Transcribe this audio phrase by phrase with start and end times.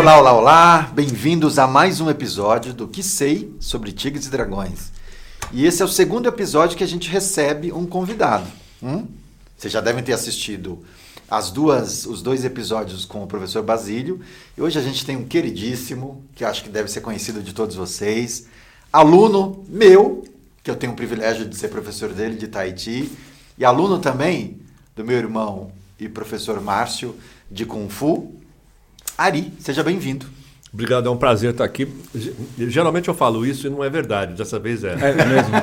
[0.00, 0.92] Olá, olá, olá!
[0.94, 4.90] Bem-vindos a mais um episódio do Que Sei sobre Tigres e Dragões.
[5.52, 8.46] E esse é o segundo episódio que a gente recebe um convidado.
[8.82, 9.06] Hum?
[9.54, 10.82] Vocês já devem ter assistido
[11.30, 14.22] as duas, os dois episódios com o professor Basílio.
[14.56, 17.76] E hoje a gente tem um queridíssimo, que acho que deve ser conhecido de todos
[17.76, 18.46] vocês,
[18.90, 20.24] aluno meu,
[20.64, 23.12] que eu tenho o privilégio de ser professor dele de Tahiti,
[23.58, 24.62] e aluno também
[24.96, 27.14] do meu irmão e professor Márcio
[27.50, 28.39] de Kung Fu.
[29.20, 30.24] Ari, seja bem-vindo.
[30.72, 31.86] Obrigado, é um prazer estar aqui.
[32.56, 34.92] Geralmente eu falo isso e não é verdade, dessa vez é.
[34.94, 35.50] É mesmo.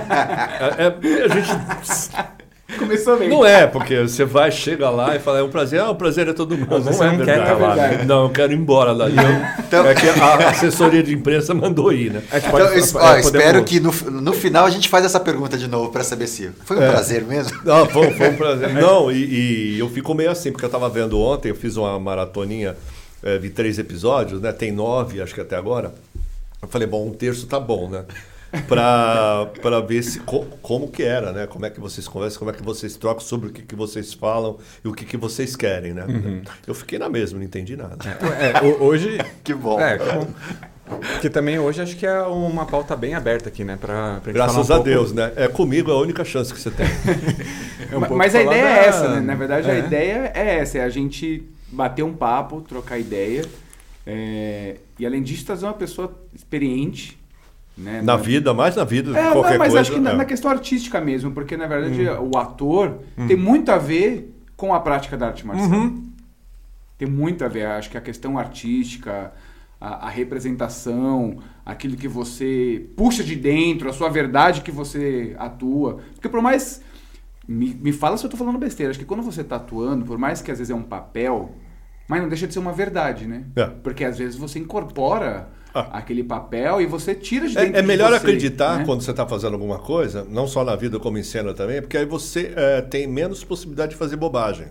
[0.78, 2.38] É, é, a gente
[2.78, 3.30] Começou bem.
[3.30, 6.28] Não é, porque você vai, chega lá e fala, é um prazer, ah, o prazer
[6.28, 6.70] é todo mundo.
[6.70, 7.48] Não, é não quer verdade.
[7.50, 8.04] tá lá, né?
[8.06, 9.16] Não, eu quero ir embora dali.
[9.18, 12.22] Eu- Então- É que a assessoria de imprensa mandou ir, né?
[12.32, 15.04] É Então, pode- es- é, ó, podemos- espero que no, no final a gente faz
[15.04, 16.92] essa pergunta de novo para saber se foi um É.
[16.92, 17.58] prazer mesmo.
[17.66, 18.70] Não, foi, foi um prazer.
[18.74, 21.98] Não, e, e eu fico meio assim, porque eu estava vendo ontem, eu fiz uma
[22.00, 22.76] maratoninha
[23.40, 24.52] de três episódios, né?
[24.52, 25.94] Tem nove, acho que até agora.
[26.62, 28.06] Eu falei, bom, um terço tá bom, né?
[28.68, 31.48] Pra, pra ver se, co- como que era, né?
[31.48, 34.14] Como é que vocês conversam, como é que vocês trocam sobre o que, que vocês
[34.14, 36.06] falam e o que, que vocês querem, né?
[36.66, 37.98] Eu fiquei na mesma, não entendi nada.
[38.40, 39.18] É, ho- hoje.
[39.44, 39.80] Que bom.
[39.80, 40.28] É, que bom.
[41.22, 43.78] Que também hoje acho que é uma pauta bem aberta aqui, né?
[43.80, 45.34] Pra, pra Graças falar a um pouco- Deus, né?
[45.36, 46.86] É comigo é a única chance que você tem.
[47.92, 49.20] é um pouco Mas a ideia da- é essa, né?
[49.20, 49.80] Na verdade, a É.
[49.80, 53.46] ideia é essa, é a gente bater um papo, trocar ideia.
[54.06, 57.18] é, E além disso, trazer uma pessoa experiente.
[57.78, 58.02] Né?
[58.02, 59.82] Na vida, mais na vida É, qualquer não, mas coisa.
[59.82, 60.14] acho que na, é.
[60.14, 60.18] Hum.
[60.18, 64.80] na questão artística mesmo, porque na verdade o ator tem muito a ver com a
[64.80, 65.70] prática da arte marcial.
[65.70, 66.04] Uhum.
[66.98, 69.32] Tem muito a ver, acho que a questão artística,
[69.80, 76.00] a, a representação, aquilo que você puxa de dentro, a sua verdade que você atua.
[76.16, 76.82] Porque por mais.
[77.48, 78.90] Me, me fala se eu tô falando besteira.
[78.92, 81.52] Acho que quando você tá atuando, por mais que às vezes é um papel,
[82.08, 83.44] mas não deixa de ser uma verdade, né?
[83.56, 83.66] É.
[83.66, 85.98] Porque às vezes você incorpora Ah.
[86.00, 88.86] aquele papel e você tira de dentro É, é de melhor você, acreditar né?
[88.86, 91.98] quando você está fazendo alguma coisa, não só na vida como em cena também, porque
[91.98, 94.68] aí você é, tem menos possibilidade de fazer bobagem.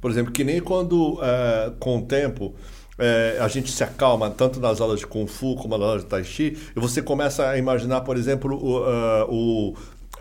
[0.00, 2.54] Por exemplo, que nem quando, é, com o tempo,
[2.98, 6.08] é, a gente se acalma, tanto nas aulas de Kung Fu como nas aulas de
[6.08, 9.74] Tai Chi, e você começa a imaginar, por exemplo, o, ah, o-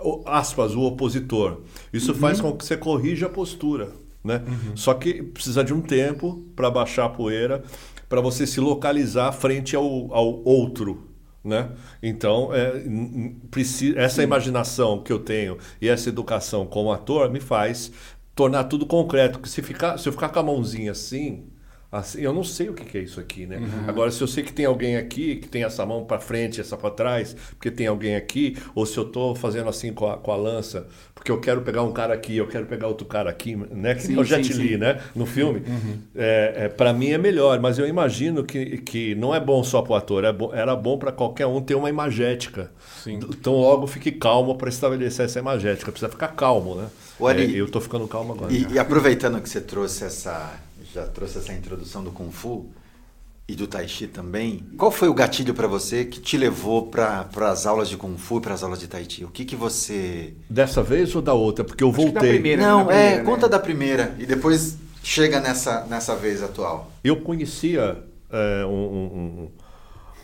[0.04, 1.62] o- aspas, o opositor.
[1.94, 3.90] Isso faz com que você corrija a postura.
[4.24, 4.44] Né?
[4.76, 7.64] Só que precisa de um tempo para baixar a poeira,
[8.08, 11.08] para você se localizar frente ao, ao outro.
[11.44, 11.72] Né?
[12.04, 12.84] Então, é,
[13.96, 17.92] essa imaginação que eu tenho e essa educação como ator me faz
[18.36, 19.40] tornar tudo concreto.
[19.40, 21.46] Porque se, ficar, se eu ficar com a mãozinha assim,
[21.92, 23.46] assim eu não sei o que, que é isso aqui.
[23.46, 23.60] Né?
[23.88, 26.78] Agora, se eu sei que tem alguém aqui que tem essa mão para frente, essa
[26.78, 30.32] para trás, porque tem alguém aqui, ou se eu estou fazendo assim com a, com
[30.32, 33.56] a lança, porque eu quero pegar um cara aqui, eu quero pegar outro cara aqui,
[33.56, 33.96] né?
[33.96, 34.78] que Sim, o Jet sim, Li, sim.
[34.78, 35.00] né?
[35.16, 35.62] no filme,
[36.16, 39.82] é, é, para mim é melhor, mas eu imagino que, que não é bom só
[39.82, 42.72] para o ator, é bom- era bom para qualquer um ter uma imagética.
[43.04, 43.20] Sim.
[43.30, 46.88] Então logo fique calmo para estabelecer essa imagética, precisa ficar calmo, né?
[47.20, 48.52] O Ari- É, eu estou ficando calmo agora.
[48.52, 50.54] E, e aproveitando que você trouxe essa,
[50.94, 52.68] já trouxe essa introdução do Kung Fu
[53.48, 57.28] e do Tai Chi também, qual foi o gatilho para você que te levou para
[57.50, 59.26] as aulas de Kung Fu e para as aulas de Tai Chi?
[59.26, 60.34] O que que você...
[60.50, 61.64] Dessa vez ou da outra?
[61.66, 62.30] Porque eu Acho que da voltei.
[62.34, 62.62] primeira.
[62.62, 63.52] Não, na é, primeira, conta né?
[63.52, 66.92] da primeira e depois chega nessa, nessa vez atual.
[67.04, 69.50] Eu conhecia é, um, um-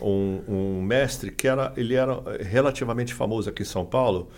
[0.00, 4.30] um- um mestre que era, ele era relativamente famoso aqui em São Paulo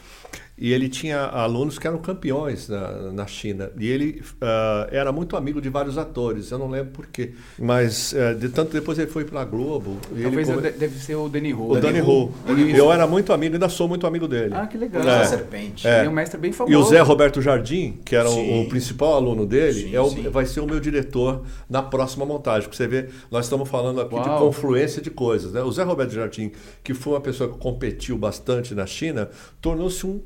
[0.61, 5.35] e ele tinha alunos que eram campeões na, na China e ele ah, era muito
[5.37, 6.51] amigo de vários atores.
[6.51, 9.97] Eu não lembro por quê, mas eh, de tanto depois ele foi para a Globo.
[10.15, 11.71] e Talvez come- deve ser o Danny Ho.
[11.73, 12.31] o Danny Ho.
[12.59, 12.77] Isso.
[12.77, 14.53] Eu era muito amigo, ainda sou muito amigo dele.
[14.55, 15.03] Ah, que legal.
[15.09, 15.25] É.
[15.25, 15.87] serpente.
[15.89, 16.01] É.
[16.01, 16.73] Ele é um mestre bem famoso.
[16.73, 20.31] E o Zé Roberto Jardim, que era o- o, principal aluno dele, Sim, é o-
[20.31, 22.63] vai ser o meu diretor na próxima montagem.
[22.69, 24.39] Porque você vê, nós estamos falando aqui de Uau.
[24.47, 25.53] confluência de coisas.
[25.53, 25.63] Né?
[25.63, 26.53] O Zé Roberto Jardim,
[26.85, 30.21] que foi uma pessoa que competiu bastante na China, tornou-se um.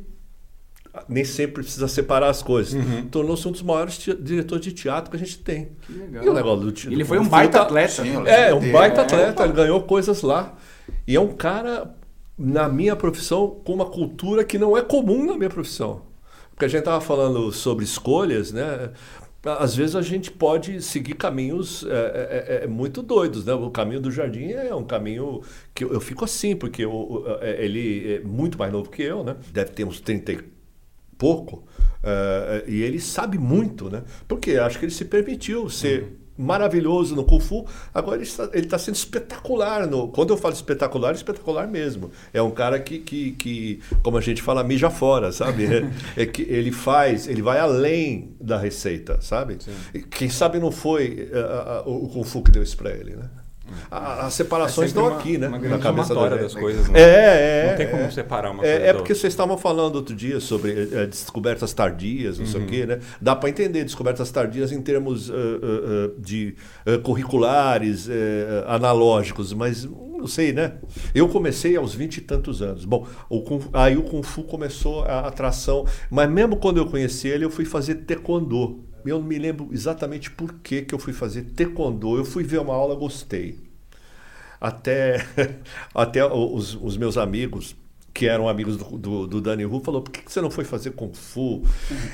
[1.09, 2.75] Nem sempre precisa separar as coisas.
[2.75, 3.07] Uhum.
[3.09, 5.71] Tornou-se um dos maiores diretores de teatro que a gente tem.
[5.87, 6.25] Que legal.
[6.25, 8.03] E o negócio do te- Ele do foi um baita atleta.
[8.03, 8.73] Sim, eu é, um dele.
[8.73, 9.45] baita É, atleta, opa.
[9.45, 10.55] ele ganhou coisas lá.
[11.07, 11.95] E é um cara,
[12.39, 16.03] na minha profissão, com uma cultura que não é comum na minha profissão.
[16.51, 18.91] Porque a gente estava falando sobre escolhas, né?
[19.59, 23.53] Às vezes a gente pode seguir caminhos é, é, é, muito doidos, né?
[23.53, 25.43] O caminho do jardim é um caminho
[25.75, 29.23] que eu, eu fico assim, porque eu- é, ele é muito mais novo que eu,
[29.23, 29.37] né?
[29.53, 30.54] Deve ter uns 30 e
[31.25, 31.65] pouco.
[32.03, 34.03] eh, e ele sabe muito, né?
[34.29, 37.65] Porque acho que ele se permitiu ser maravilhoso no Kung Fu.
[37.95, 39.87] Agora ele está, ele está sendo espetacular.
[39.87, 42.11] No, quando eu falo espetacular, é espetacular mesmo.
[42.33, 45.65] É um cara que, que, que como a gente fala, mija fora, sabe?
[45.65, 45.89] É,
[46.23, 49.57] é que ele faz, ele vai além da receita, sabe?
[49.95, 53.15] E Quem sabe não foi a- a- o Kung Fu que deu isso para ele,
[53.17, 53.31] né?
[53.91, 55.49] A- As separações É estão uma- aqui, né?
[55.49, 57.01] Uma na cabeça da das coisas, né?
[57.01, 57.05] É,
[57.67, 57.71] é.
[57.71, 58.11] Não tem como é.
[58.11, 59.15] separar uma coisa É, é da porque outra.
[59.15, 62.67] vocês estavam falando outro dia sobre eh, descobertas tardias, não sei Uhum.
[62.67, 62.99] o quê, né?
[63.21, 66.55] Dá para entender descobertas tardias em termos eh, eh, de
[66.87, 68.09] eh, curriculares,
[68.67, 70.75] analógicos, mas não sei, né?
[71.15, 72.85] Eu comecei aos vinte e tantos anos.
[72.85, 77.29] Bom, o Kung- aí o Kung Fu começou a atração, mas mesmo quando eu conheci
[77.29, 78.85] ele, eu fui fazer taekwondo.
[79.05, 82.17] Eu não me lembro exatamente por que, que eu fui fazer taekwondo.
[82.17, 83.59] Eu fui ver uma aula, gostei
[84.65, 85.27] até,
[85.95, 87.77] até os, os meus amigos,
[88.15, 90.65] que eram amigos do, do, do Dani Hu, falou, por que que você não foi
[90.65, 91.63] fazer Kung Fu?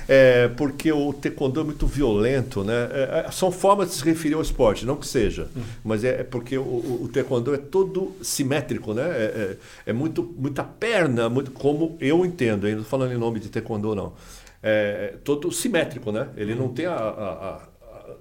[0.09, 2.89] É, porque o taekwondo é muito violento, né?
[2.91, 5.49] É, é, são formas de se referir ao esporte, não que seja,
[5.85, 9.03] mas é, é porque o, o, taekwondo é todo simétrico, né?
[9.03, 13.49] É, é, é muito, muita perna, muito, como eu entendo, ainda falando em nome de
[13.49, 14.15] taekwondo não.
[14.63, 16.29] É todo simétrico, né?
[16.37, 17.71] Ele não tem a, a- a-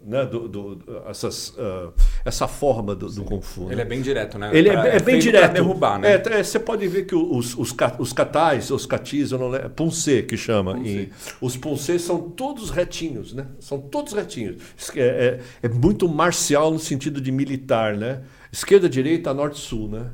[0.06, 1.90] né, do, do- essas, ah,
[2.24, 3.66] essa forma do, do Kung Fu.
[3.66, 3.74] né?
[3.74, 4.50] Ele é bem direto, né?
[4.54, 5.54] Ele é, Pra- é bem feito direto.
[5.54, 6.14] Derrubar, né?
[6.14, 9.70] É, é, você pode ver que os, os, os catais, os catis, eu não lembro,
[9.72, 10.78] punce que chama.
[10.80, 11.10] em-
[11.42, 13.48] os punce são todos retinhos, né?
[13.60, 14.62] São todos retinhos.
[14.96, 18.22] É, é, é muito marcial no sentido de militar, né?
[18.52, 20.06] Esquerda, direita, norte, sul, né?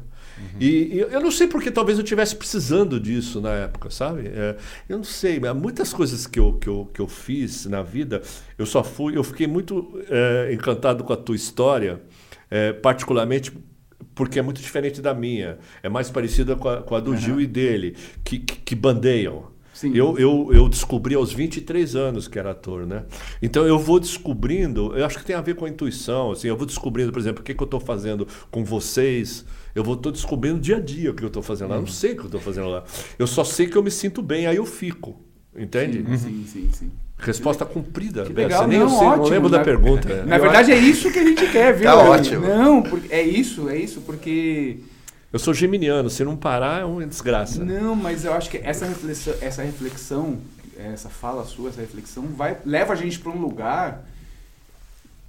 [0.60, 4.28] E, e eu não sei porque talvez eu estivesse precisando disso na época, sabe?
[4.28, 4.56] É,
[4.88, 8.22] eu não sei, mas muitas coisas que eu, que, eu, que eu fiz na vida,
[8.58, 12.02] eu só fui, eu fiquei muito é, encantado com a tua história,
[12.50, 13.52] é, particularmente
[14.14, 15.58] porque é muito diferente da minha.
[15.84, 19.54] É mais parecida com a, com a do Gil e dele, que, que, que bandeiam.
[19.74, 19.92] Sim.
[19.94, 23.04] Eu, eu, eu descobri aos 23 anos que era ator, né?
[23.42, 26.56] Então eu vou descobrindo, eu acho que tem a ver com a intuição, assim, eu
[26.56, 30.10] vou descobrindo, por exemplo, o que, que eu estou fazendo com vocês, eu vou tô
[30.10, 32.22] descobrindo dia a dia o que eu estou fazendo lá, eu não sei o que
[32.22, 32.84] eu estou fazendo lá.
[33.20, 35.16] Eu só sei que eu me sinto bem, aí eu fico,
[35.56, 36.04] entende?
[36.18, 36.92] Sim, sim, sim.
[37.18, 38.24] Resposta cumprida.
[38.26, 40.24] Que legal, Você nem não, eu sei, não ótimo, lembro da na- pergunta.
[40.26, 41.86] Na verdade é isso que a gente quer, viu?
[41.86, 42.46] Tá ótimo.
[42.48, 44.78] Não, é isso, é isso, porque
[45.32, 47.64] Eu sou geminiano, se não parar é uma desgraça.
[47.64, 50.38] Não, mas eu acho que essa reflexão, essa reflexão,
[50.78, 54.06] essa fala sua, essa reflexão, vai, leva a gente para um lugar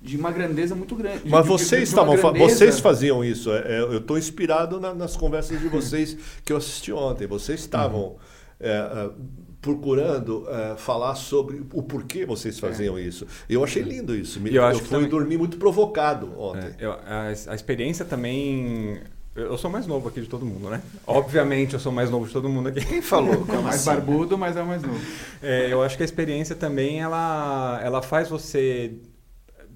[0.00, 1.24] de uma grandeza muito grande.
[1.24, 3.50] de- Mas de- vocês de uma estavam, grandeza- vocês faziam isso.
[3.52, 7.26] É, é, eu estou inspirado na- nas conversas de vocês que eu assisti ontem.
[7.26, 8.16] Vocês estavam
[8.60, 9.10] é, é,
[9.60, 13.26] procurando é, falar sobre o porquê vocês faziam isso.
[13.48, 14.40] Eu achei lindo isso.
[14.40, 16.68] Me- eu eu acho que fui também- dormir muito provocado ontem.
[16.78, 19.00] É, eu- a, a experiência também.
[19.34, 20.80] Eu sou mais novo aqui de todo mundo, né?
[21.06, 22.80] Obviamente eu sou mais novo de todo mundo aqui.
[22.86, 23.34] Quem falou?
[23.44, 23.84] É Como mais assim?
[23.84, 24.98] barbudo, mas é o mais novo.
[25.42, 28.94] É, eu acho que a experiência também ela, ela faz você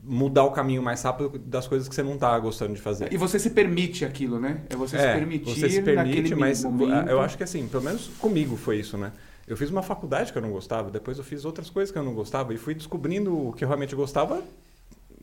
[0.03, 3.13] mudar o caminho mais rápido das coisas que você não está gostando de fazer.
[3.13, 4.63] E você se permite aquilo, né?
[4.71, 7.09] É você se É, permitir você se permite, naquele mas momento.
[7.09, 9.13] eu acho que assim, pelo menos comigo foi isso, né?
[9.47, 12.05] Eu fiz uma faculdade que eu não gostava, depois eu fiz outras coisas que eu
[12.05, 14.43] não gostava e fui descobrindo o que eu realmente gostava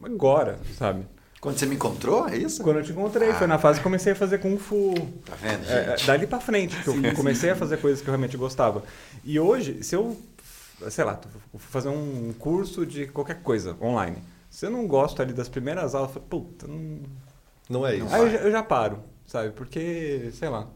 [0.03, 1.05] agora, sabe?
[1.39, 2.63] Quando você me encontrou, é isso?
[2.63, 4.93] Quando eu te encontrei, foi na fase que comecei a fazer Kung Fu.
[5.25, 5.71] Tá vendo, gente?
[5.71, 7.53] É, é, dali pra frente, que eu Sim, comecei sim.
[7.53, 8.83] a fazer coisas que eu realmente gostava.
[9.23, 10.17] E hoje, se eu,
[10.89, 11.19] sei lá,
[11.53, 14.17] for fazer um curso de qualquer coisa online,
[14.49, 16.99] se eu não gosto ali das primeiras aulas, eu falo, puta, não...
[17.69, 18.07] Não é isso.
[18.13, 19.51] aí eu já, eu já paro, sabe?
[19.51, 20.67] Porque, sei lá,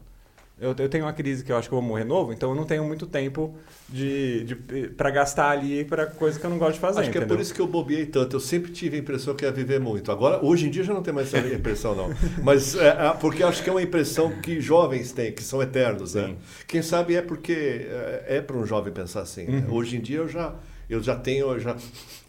[0.60, 2.54] eu, eu tenho uma crise que eu acho que eu vou morrer novo, então eu
[2.54, 3.56] não tenho muito tempo
[3.88, 4.54] de, de,
[4.90, 7.36] pra gastar ali pra coisa que eu não gosto de fazer, Acho que é entendeu?
[7.36, 8.36] por isso que eu bobeei tanto.
[8.36, 10.12] Eu sempre tive a impressão que ia viver muito.
[10.12, 12.10] Agora, hoje em dia já não tem mais essa impressão, não.
[12.44, 16.14] Mas é, é, porque acho que é uma impressão que jovens têm, que são eternos,
[16.14, 16.36] né?
[16.68, 19.46] Quem sabe é porque é, é para um jovem pensar assim.
[19.46, 19.64] né?
[19.66, 19.74] Uhum.
[19.74, 20.54] Hoje em dia eu já,
[20.94, 21.76] eu já tenho, eu já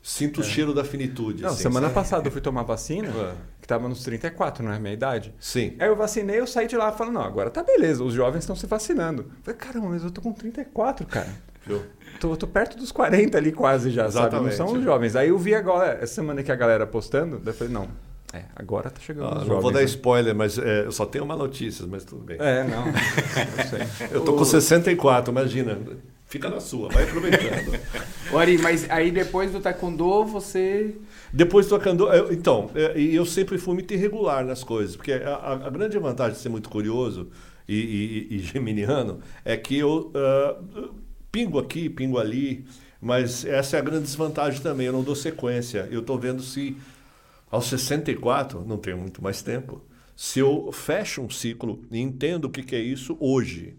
[0.02, 1.42] sinto o cheiro da finitude.
[1.44, 1.94] Não, assim, semana sabe?
[1.96, 3.34] passada eu fui tomar vacina, É.
[3.62, 5.34] que tava nos 34, não é a minha idade.
[5.40, 5.76] Sim.
[5.80, 8.56] Aí eu vacinei, eu saí de lá falando, não, agora tá beleza, os jovens estão
[8.56, 9.22] se vacinando.
[9.24, 11.30] Eu falei, caramba, mas eu tô com 34, cara.
[12.20, 14.36] Tô, tô perto dos 40 ali quase já, sabe?
[14.36, 14.56] Não Exatamente.
[14.58, 15.16] são os jovens.
[15.16, 17.88] Aí eu vi agora, essa semana que a galera postando, daí eu falei, não,
[18.34, 19.62] é, agora tá chegando Ah, não jovens.
[19.62, 19.86] vou dar né?
[19.86, 22.36] spoiler, mas é, eu só tenho uma notícia, mas tudo bem.
[22.42, 22.94] É, não, eu
[23.70, 24.08] sei.
[24.12, 25.78] Eu tô com 64, imagina.
[26.34, 27.80] Fica na sua, vai aproveitando.
[28.34, 30.96] Ori, mas aí depois do taekwondo você...
[31.32, 31.76] Depois do
[32.12, 35.96] eu- então, é, e eu sempre fui muito irregular nas coisas, porque a, a- grande
[36.00, 37.30] vantagem de ser muito curioso
[37.70, 37.76] e,
[38.32, 40.56] e- e geminiano é que eu ah,
[41.32, 42.66] pingo aqui, pingo ali,
[43.00, 45.88] mas essa é a grande desvantagem também, eu não dou sequência.
[45.92, 46.76] Eu estou vendo se
[47.52, 49.84] aos 64, não tenho muito mais tempo,
[50.16, 53.76] se eu fecho um ciclo e entendo o que, que é isso hoje.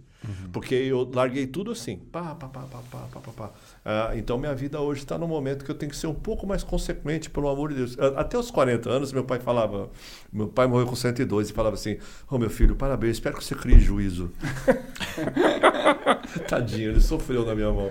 [0.53, 1.97] Porque eu larguei tudo assim.
[1.97, 3.51] Pá, pá, pá, pá, pá, pá, pá, pá.
[3.85, 6.47] Ah, então minha vida hoje está no momento que eu tenho que ser um pouco
[6.47, 7.97] mais consequente, pelo amor de Deus.
[7.99, 9.91] Ah, Até os 40 anos, meu pai falava.
[10.33, 11.99] Meu pai morreu com 102 e falava assim:
[12.31, 14.31] Ô meu filho, parabéns, espero que você crie juízo.
[16.49, 17.91] Tadinho, ele sofreu na minha mão.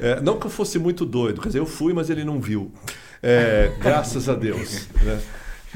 [0.00, 2.72] É, não que eu fosse muito doido, quer dizer, eu fui, mas ele não viu.
[3.22, 4.88] É, graças a Deus.
[5.02, 5.20] Né?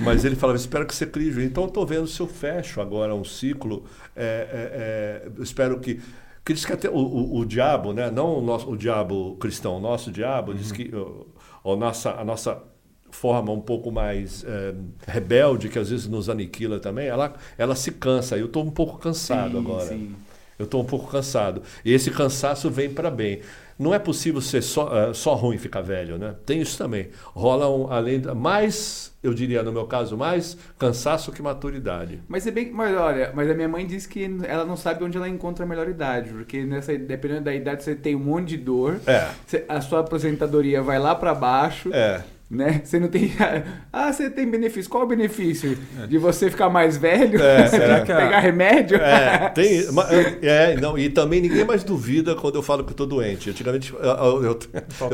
[0.00, 1.48] Mas ele falava, espero que você crie juízo.
[1.48, 3.84] Então eu estou vendo se eu fecho agora um ciclo.
[4.16, 6.00] é, é, é, espero que.
[6.42, 8.10] Que diz que até o, o, o diabo, né?
[8.10, 11.26] não o, nosso, o diabo cristão, o nosso diabo, diz que o,
[11.62, 12.62] o nossa, a nossa
[13.10, 14.74] forma um pouco mais é,
[15.06, 18.38] rebelde, que às vezes nos aniquila também, ela, ela se cansa.
[18.38, 19.86] Eu estou um pouco cansado Sim, agora.
[19.86, 20.16] sim.
[20.58, 21.62] Eu estou um pouco cansado.
[21.84, 23.40] E esse cansaço vem para bem.
[23.80, 26.34] Não é possível ser só, eh, só ruim ficar velho, né?
[26.44, 27.08] Tem isso também.
[27.34, 32.20] Rola um, além mais, eu diria no meu caso, mais cansaço que maturidade.
[32.28, 32.70] Mas é bem.
[32.70, 35.68] Mas olha, mas a minha mãe disse que ela não sabe onde ela encontra a
[35.68, 36.28] melhor idade.
[36.30, 39.00] Porque nessa, dependendo da idade, você tem um monte de dor.
[39.06, 39.28] É.
[39.46, 41.88] Você- a sua aposentadoria vai lá pra baixo.
[41.92, 42.22] É.
[42.50, 42.80] Né?
[42.84, 43.32] Você não tem.
[43.92, 44.90] Ah, você tem benefício.
[44.90, 45.76] Qual o benefício?
[46.08, 47.40] De você ficar mais velho?
[47.40, 48.96] É, será que Pegar remédio?
[48.96, 50.08] É, tem, ma-
[50.42, 53.50] é, não, e também ninguém mais duvida quando eu falo que eu estou doente.
[53.50, 54.58] Antigamente, eu, eu- eu-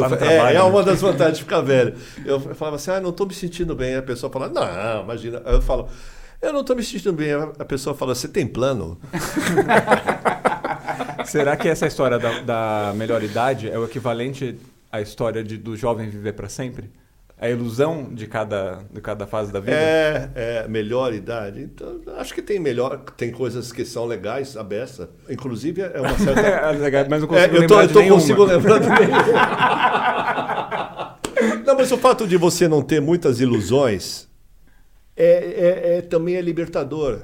[0.09, 0.62] no é, é né?
[0.62, 1.95] uma das vantagens de ficar velho.
[2.25, 3.88] Eu falava assim, ah, não estou me sentindo bem.
[3.90, 5.43] Aí a pessoa fala, não, imagina.
[5.45, 5.88] Aí eu falo,
[6.40, 7.33] eu não estou me sentindo bem.
[7.33, 8.99] A pessoa fala, você tem plano?
[11.25, 14.59] Será que essa história da, da melhor idade é o equivalente
[14.90, 16.90] à história de, do jovem viver para sempre?
[17.38, 19.76] A ilusão de cada, de cada fase da vida?
[19.76, 21.61] É, é, melhor idade.
[21.61, 25.11] Então, acho que tem melhor, tem coisas que são legais, a beça.
[25.28, 26.40] Inclusive, é uma certa.
[26.47, 29.16] É, legal, mas não É, consigo eu tô, lembrar eu tô consigo lembrar de nenhuma.
[31.66, 34.28] Não, mas o fato de você não ter muitas ilusões
[35.16, 37.23] é, é- é- também é libertador.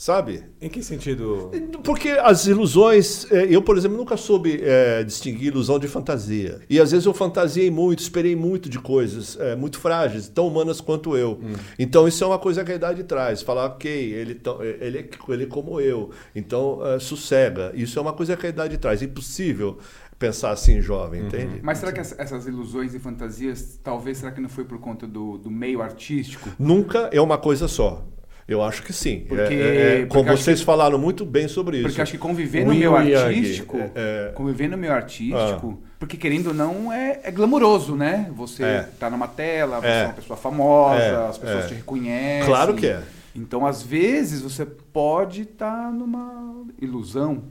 [0.00, 0.44] Sabe?
[0.62, 1.50] Em que sentido?
[1.84, 6.60] Porque as ilusões, é, eu, por exemplo, nunca soube é, distinguir ilusão de fantasia.
[6.70, 10.80] E às vezes eu fantasiei muito, esperei muito de coisas é, muito frágeis, tão humanas
[10.80, 11.38] quanto eu.
[11.78, 13.42] Então isso é uma coisa que a idade traz.
[13.42, 17.70] Falar, ok, ele, tão- ele, é, ele é como eu, então é, sossega.
[17.74, 19.02] Isso é uma coisa que a idade traz.
[19.02, 19.76] É impossível
[20.18, 21.60] pensar assim jovem, entende?
[21.62, 25.06] Mas será que ess- essas ilusões e fantasias, talvez, será que não foi por conta
[25.06, 26.48] do, do meio artístico?
[26.58, 28.02] Nunca é uma coisa só.
[28.50, 29.24] Eu acho que sim.
[29.28, 31.86] Porque- É, é, é, porque como vocês falaram muito bem sobre isso.
[31.88, 34.32] Porque acho que conviver O no yin meio artístico, é, é.
[34.34, 38.28] conviver no meio artístico, porque querendo ou não é, é glamuroso, né?
[38.34, 38.88] Você É.
[38.98, 40.00] tá numa tela, você É.
[40.02, 41.68] é uma pessoa famosa, É, as pessoas é.
[41.68, 42.46] te reconhecem.
[42.46, 43.00] Claro que é.
[43.36, 47.44] Então, às vezes, você pode estar numa ilusão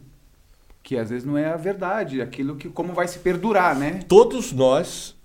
[0.84, 4.02] que às vezes não é a verdade, aquilo que como vai se perdurar, né?
[4.08, 5.16] Todos nós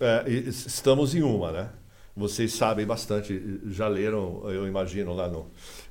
[0.00, 1.68] é, estamos em uma, né?
[2.20, 5.46] Vocês sabem bastante, já leram, eu imagino, lá no,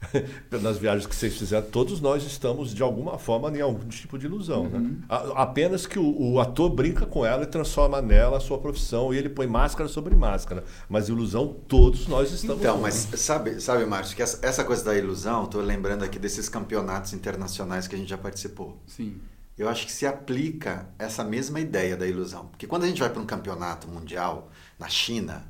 [0.61, 4.27] nas viagens que vocês fizeram, todos nós estamos, de alguma forma, em algum tipo de
[4.27, 4.69] ilusão.
[4.69, 4.91] Né?
[5.09, 9.13] A- Apenas que o, o ator brinca com ela e transforma nela a sua profissão,
[9.13, 10.63] e ele põe máscara sobre máscara.
[10.87, 14.95] Mas ilusão, todos nós estamos Então, mas sabe, sabe, Márcio, que essa, essa coisa da
[14.95, 18.77] ilusão, estou lembrando aqui desses campeonatos internacionais que a gente já participou.
[18.85, 19.17] Sim.
[19.57, 22.45] Eu acho que se aplica essa mesma ideia da ilusão.
[22.47, 25.43] Porque quando a gente vai para um campeonato mundial na China,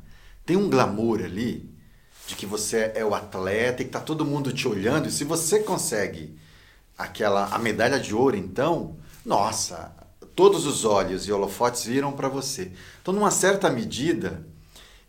[0.50, 1.70] tem um glamour ali
[2.28, 5.08] de que você é o atleta e que tá todo mundo te olhando.
[5.08, 6.36] E se você consegue
[6.98, 9.92] aquela a medalha de ouro, então, nossa,
[10.36, 12.72] todos os olhos e holofotes viram para você.
[13.00, 14.44] Então, numa certa medida,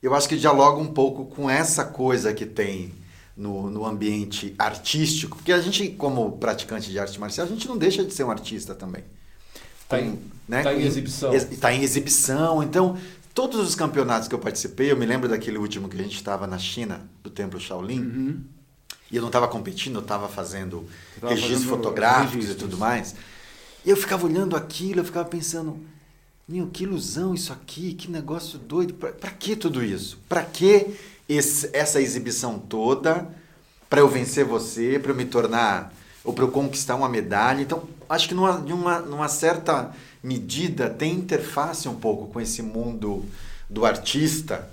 [0.03, 2.93] eu acho que dialoga um pouco com essa coisa que tem
[3.37, 7.79] no, no ambiente artístico, porque a gente, como praticante de arte marcial, a gente não
[7.79, 9.05] deixa de ser um artista também.
[9.89, 10.19] Tá Com- em-
[10.49, 11.33] né, tá em exibição.
[11.33, 12.63] ex- Tá em exibição.
[12.63, 12.97] Então,
[13.41, 16.47] todos os campeonatos que eu participei, eu me lembro daquele último que a gente estava
[16.47, 18.41] na China, do Templo Shaolin, Uhum.
[19.11, 20.85] e eu não estava competindo, eu estava fazendo
[21.19, 22.59] tava registros fazendo fotográficos e registros.
[22.71, 23.15] tudo mais.
[23.83, 25.81] E eu ficava olhando aquilo, eu ficava pensando,
[26.47, 28.93] meu, que ilusão isso aqui, que negócio doido.
[28.93, 30.19] Pra, pra que tudo isso?
[30.29, 30.95] Pra que
[31.27, 33.27] esse- essa exibição toda?
[33.89, 37.63] Pra eu vencer você, pra eu me tornar, ou pra eu conquistar uma medalha?
[37.63, 43.25] Então, acho que numa, numa, numa certa medida tem interface um pouco com esse mundo
[43.69, 44.69] do artista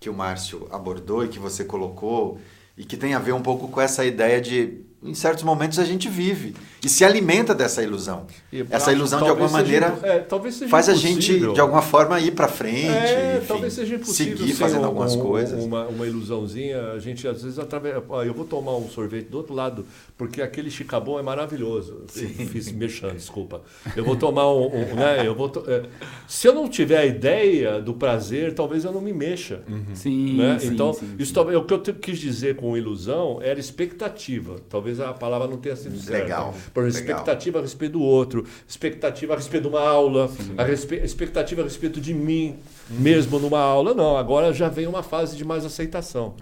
[0.00, 2.38] que o Márcio abordou e que você colocou,
[2.76, 5.84] e que tem a ver um pouco com essa ideia de, em certos momentos, a
[5.84, 8.26] gente vive e se alimenta dessa ilusão.
[8.52, 11.82] E Essa ilusão, de alguma seja maneira, é, talvez seja faz a gente, de alguma
[11.82, 15.62] forma, ir para frente, É, enfim, talvez seja impossível seguir fazendo um- algumas um- coisas.
[15.62, 18.02] Uma, uma ilusãozinha, a gente às vezes através.
[18.08, 19.84] ó, Eu vou tomar um sorvete do outro lado,
[20.16, 22.02] porque aquele chicabon é maravilhoso.
[22.16, 23.62] Eu Fiz mexendo, desculpa.
[23.94, 24.66] Eu vou tomar um.
[24.66, 25.82] um, né, eu vou to- é,
[26.26, 29.62] se eu não tiver a ideia do prazer, talvez eu não me mexa.
[29.94, 30.58] Sim, né?
[30.58, 31.34] sim, então, sim, isso sim.
[31.34, 34.56] talvez, o que eu quis dizer com ilusão era expectativa.
[34.68, 36.22] Talvez a palavra não tenha sido certa.
[36.24, 37.18] Legal, Por exemplo, legal.
[37.20, 41.64] expectativa a respeito do outro, expectativa a respeito de uma aula, a respe- expectativa a
[41.64, 42.56] respeito de mim
[42.90, 43.94] mesmo numa aula.
[43.94, 46.34] Não, agora já vem uma fase de mais aceitação.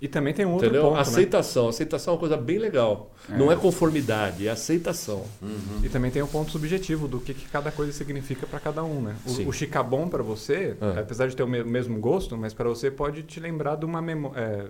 [0.00, 0.82] E também tem um outro Entendeu?
[0.84, 1.00] ponto, né?
[1.00, 1.68] aceitação.
[1.70, 3.12] Aceitação é uma coisa bem legal.
[3.28, 5.24] Não é conformidade, é aceitação.
[5.82, 9.00] E também tem o ponto subjetivo do que, que cada coisa significa para cada um,
[9.02, 9.16] né?
[9.26, 9.44] Sim.
[9.44, 11.00] O, o chicabon para você, Ah.
[11.00, 14.00] apesar de ter o me- mesmo gosto, mas para você pode te lembrar de uma
[14.00, 14.66] memó- é,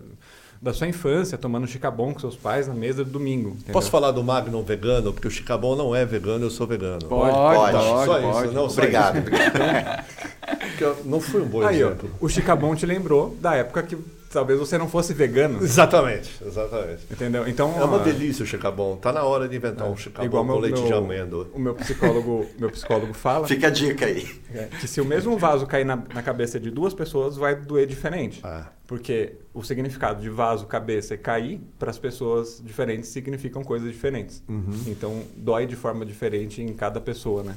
[0.61, 3.51] da sua infância, tomando chicabon com seus pais na mesa de domingo.
[3.51, 3.73] entendeu?
[3.73, 5.13] Posso falar do Magnum vegano?
[5.13, 6.99] Porque o Chicabon não é vegano, eu sou vegano.
[7.07, 8.47] Pode, Pode, pode, só pode.
[8.47, 9.19] isso, não, só Obrigado.
[9.19, 9.29] isso.
[9.29, 11.05] obrigado.
[11.05, 12.11] Não foi um bom Aí, ó, exemplo.
[12.21, 13.97] o chicabon te lembrou da época que
[14.31, 17.05] talvez você não fosse vegano, Exatamente, exatamente.
[17.11, 17.47] entendeu?
[17.49, 18.97] Então, É uma ó, delícia o Chicabon.
[18.97, 21.49] Tá na hora de inventar um Chicabon igual com meu, leite meu- de amêndoa.
[21.55, 24.27] o meu psicólogo, meu psicólogo fala Fica a dica aí.
[24.55, 27.87] é, que se o mesmo vaso cair na, na cabeça de duas pessoas, vai doer
[27.87, 28.41] diferente.
[28.45, 33.91] Ah, Porque o significado de vaso, cabeça e cair, para as pessoas diferentes, significam coisas
[33.91, 34.43] diferentes.
[34.49, 34.71] Uhum.
[34.87, 37.55] Então, dói de forma diferente em cada pessoa, né?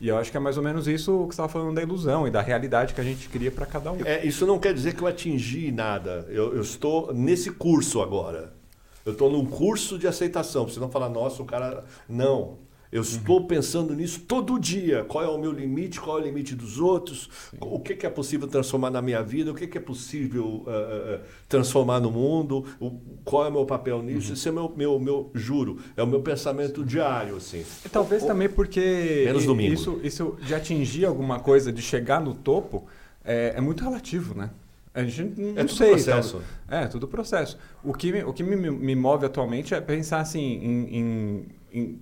[0.00, 2.26] E eu acho que é mais ou menos isso que você estava falando da ilusão
[2.26, 3.98] e da realidade que a gente cria para cada um.
[4.04, 6.26] É, isso não quer dizer que eu atingi nada.
[6.30, 8.50] Eu, eu estou nesse curso agora.
[9.04, 10.66] Eu estou num curso de aceitação.
[10.66, 11.84] Você não falar, nossa, o cara.
[12.08, 12.58] Não.
[12.92, 15.04] Eu estou pensando nisso todo dia.
[15.04, 16.00] Qual é o meu limite?
[16.00, 17.30] Qual é o limite dos outros?
[17.60, 19.52] O que, que é possível transformar na minha vida?
[19.52, 22.64] O que, que é possível eh, transformar no mundo?
[22.80, 22.90] O-
[23.24, 24.32] qual é o meu papel nisso?
[24.32, 27.64] Esse é o meu, meu, meu, juro, é o meu pensamento diário, assim.
[27.84, 29.72] E talvez também porque Menos domingo.
[29.72, 32.86] Isso, isso de atingir alguma coisa, de chegar no topo,
[33.24, 34.50] é, é muito relativo, né?
[34.92, 35.90] A gente não É tudo sei.
[35.90, 36.42] processo.
[36.68, 37.56] tal- É, tudo processo.
[37.84, 42.00] O que, me, o que me, me move atualmente é pensar assim em, em- em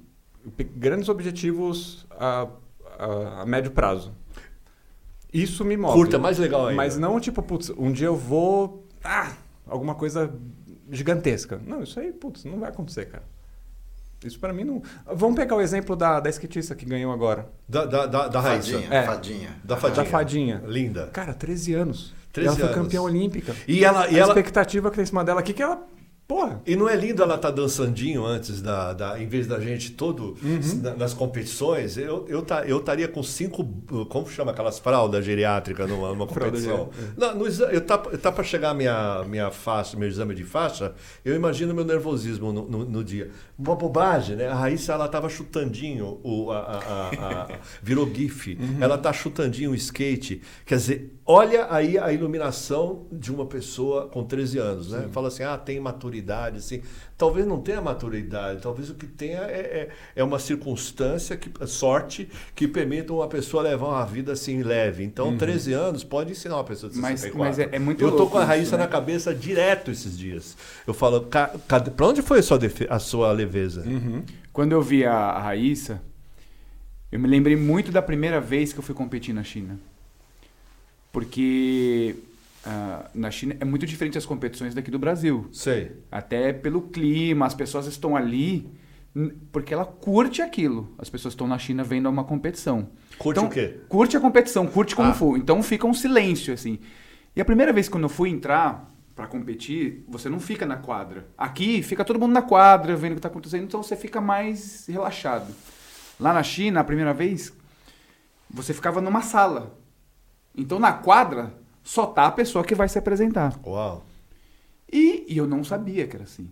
[0.76, 2.49] grandes objetivos a,
[2.99, 4.12] a- a médio prazo.
[5.33, 5.93] Isso me move.
[5.95, 6.76] Curta, mais legal ainda.
[6.76, 8.87] Mas não tipo, putz, um dia eu vou.
[9.05, 9.33] Ah,
[9.67, 10.33] alguma coisa
[10.90, 11.61] gigantesca.
[11.67, 13.25] Não, isso aí, putz, não vai acontecer, cara.
[14.25, 14.83] Isso pra mim não.
[15.07, 17.49] Vamos pegar o exemplo da, da skatista que ganhou agora.
[17.69, 18.73] Da, da, da, da Raíssa.
[18.73, 19.02] Fadinha, É.
[19.05, 19.57] fadinha.
[19.62, 20.05] Da fadinha.
[20.05, 20.62] Da fadinha.
[20.67, 21.07] Linda.
[21.12, 22.14] Cara, 13 anos.
[22.33, 22.75] 13 ela foi anos.
[22.76, 23.55] campeã olímpica.
[23.69, 25.87] E ela, e a ela, expectativa que tem em cima dela aqui que ela.
[26.28, 26.61] Porra.
[26.66, 29.18] E não é lindo ela estar dançandinho antes da, da.
[29.18, 30.61] Em vez da gente todo Uhum.
[30.82, 33.64] na- nas competições, eu eu ta- eu estaria com cinco.
[34.11, 36.90] Como chama aquelas fraldas geriátricas numa, numa competição?
[37.16, 40.93] Não, no eu tá, tá para chegar minha, minha faixa, meu exame de faixa,
[41.25, 43.30] eu imagino meu nervosismo no, no, no dia.
[43.58, 44.49] Uma bobagem, né?
[44.49, 48.49] A Raíssa ela tava chutandinho, o, a, a- a- a- virou GIF.
[48.60, 48.76] Uhum.
[48.82, 50.43] Ela tá chutandinho o skate.
[50.67, 55.08] Quer dizer, olha aí a iluminação de uma pessoa com 13 anos, né?
[55.12, 56.80] Fala assim, ah, tem maturidade, assim.
[57.19, 62.30] Talvez não tenha maturidade, talvez o que tenha é, é, é uma circunstância, que, sorte,
[62.54, 65.04] que permita uma pessoa levar uma vida assim leve.
[65.04, 67.38] Então, 13 anos pode ensinar uma pessoa de Mas- 64.
[67.38, 68.84] mas é- é muito Eu tô com a isso, Raíssa né?
[68.84, 70.56] na cabeça direto esses dias.
[70.86, 73.84] Eu falo, "Ca- cadê, pra onde foi a sua, a sua leveza?
[74.52, 76.00] Quando eu vi a, a Raíssa,
[77.12, 79.78] eu me lembrei muito da primeira vez que eu fui competir na China.
[81.12, 82.16] Porque
[82.64, 85.49] ah, na China é muito diferente as competições daqui do Brasil.
[85.52, 85.92] Sei.
[86.10, 88.71] Até pelo clima, as pessoas estão ali
[89.50, 90.94] porque ela curte aquilo.
[90.99, 92.88] As pessoas estão na China vendo uma competição.
[93.18, 93.80] Curte Então, o quê?
[93.88, 95.14] Curte a competição, curte como Ah.
[95.14, 95.36] for.
[95.36, 96.78] Então fica um silêncio, assim.
[97.34, 101.26] E a primeira vez quando eu fui entrar pra competir, você não fica na quadra.
[101.36, 104.86] Aqui fica todo mundo na quadra, vendo o que tá acontecendo, então você fica mais
[104.86, 105.52] relaxado.
[106.21, 107.52] Lá na China, a primeira vez,
[108.49, 109.76] você ficava numa sala.
[110.56, 113.58] Então na quadra só tá a pessoa que vai se apresentar.
[113.67, 114.04] Uau.
[114.93, 116.49] E, e eu não sabia que era assim.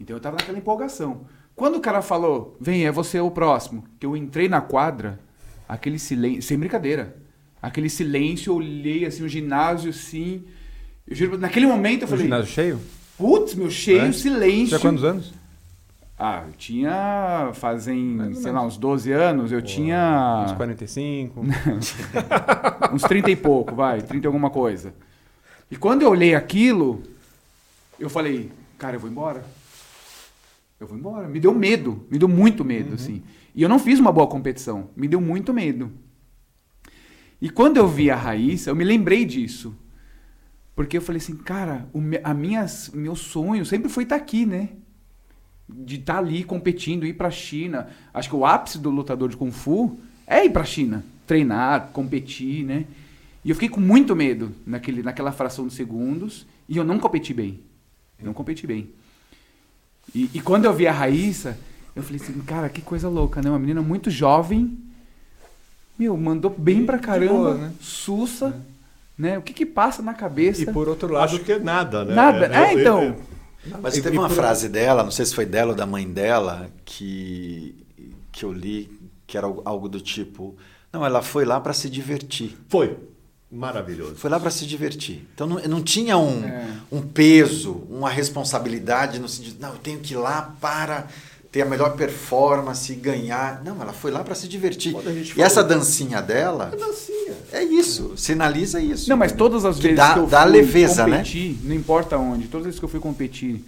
[0.00, 1.26] Então eu tava naquela empolgação.
[1.54, 5.20] Quando o cara falou, vem, é você o próximo, que eu entrei na quadra,
[5.68, 7.16] aquele silêncio, sem brincadeira,
[7.62, 10.44] aquele silêncio, eu olhei assim, o ginásio assim.
[11.06, 12.80] Eu juro, naquele momento eu O falei, ginásio cheio?
[13.16, 14.12] putz, meu, cheio, É?
[14.12, 14.68] silêncio.
[14.70, 15.32] Tinha quantos anos?
[16.26, 21.42] Ah, eu tinha, fazem, sei lá, uns 12 anos, eu Uns tinha 45.
[22.94, 24.94] uns 30 e pouco, vai, 30 e alguma coisa.
[25.70, 27.02] E quando eu olhei aquilo,
[28.00, 29.44] eu falei, cara, eu vou embora.
[30.80, 31.28] Eu vou embora.
[31.28, 33.22] Me deu medo, me deu muito medo, assim.
[33.54, 35.92] E eu não fiz uma boa competição, me deu muito medo.
[37.38, 39.76] E quando eu vi a Raíssa, eu me lembrei disso.
[40.74, 44.70] Porque eu falei assim, cara, o a minhas, meu sonho sempre foi estar aqui, né?
[45.68, 47.88] De estar ali competindo, ir pra China.
[48.12, 51.04] Acho que o ápice do lutador de Kung Fu é ir pra China.
[51.26, 52.84] Treinar, competir, né?
[53.44, 56.46] E eu fiquei com muito medo naquele, naquela fração de segundos.
[56.68, 57.60] E eu não competi bem.
[58.22, 58.88] Não competi bem.
[60.14, 61.58] E, e quando eu vi a Raíssa,
[61.96, 63.48] eu falei assim, cara, que coisa louca, né?
[63.50, 64.78] Uma menina muito jovem.
[65.98, 67.32] Meu, mandou bem pra caramba.
[67.32, 67.72] boa, né?
[67.80, 68.54] Sussa.
[69.16, 69.38] Né?
[69.38, 70.62] O que que passa na cabeça?
[70.62, 72.14] E por outro lado, Acho que é nada, né?
[72.14, 72.46] Nada.
[72.46, 73.02] É, eu- então.
[73.02, 73.33] eu-
[73.80, 77.74] Mas teve uma frase dela, não sei se foi dela ou da mãe dela, que,
[78.32, 78.90] que eu li,
[79.26, 80.54] que era algo- do tipo:
[80.92, 82.56] Não, ela foi lá para se divertir.
[82.68, 82.96] Foi.
[83.50, 84.16] maravilhoso.
[84.16, 85.24] Foi lá para se divertir.
[85.32, 86.66] Então não, não tinha um, É.
[86.90, 91.06] um peso, uma responsabilidade no sentido, não, eu tenho que ir lá para
[91.52, 93.62] ter a melhor performance e ganhar.
[93.64, 94.90] Não, ela foi lá para se divertir.
[94.90, 97.13] E falou- essa dancinha dela É dancinha.
[97.54, 99.08] É isso, sinaliza isso.
[99.08, 101.18] Não, mas todas as Que vezes dá- que eu dá fui leveza, né?
[101.18, 103.64] competir, não importa onde, todas as vezes que eu fui competir,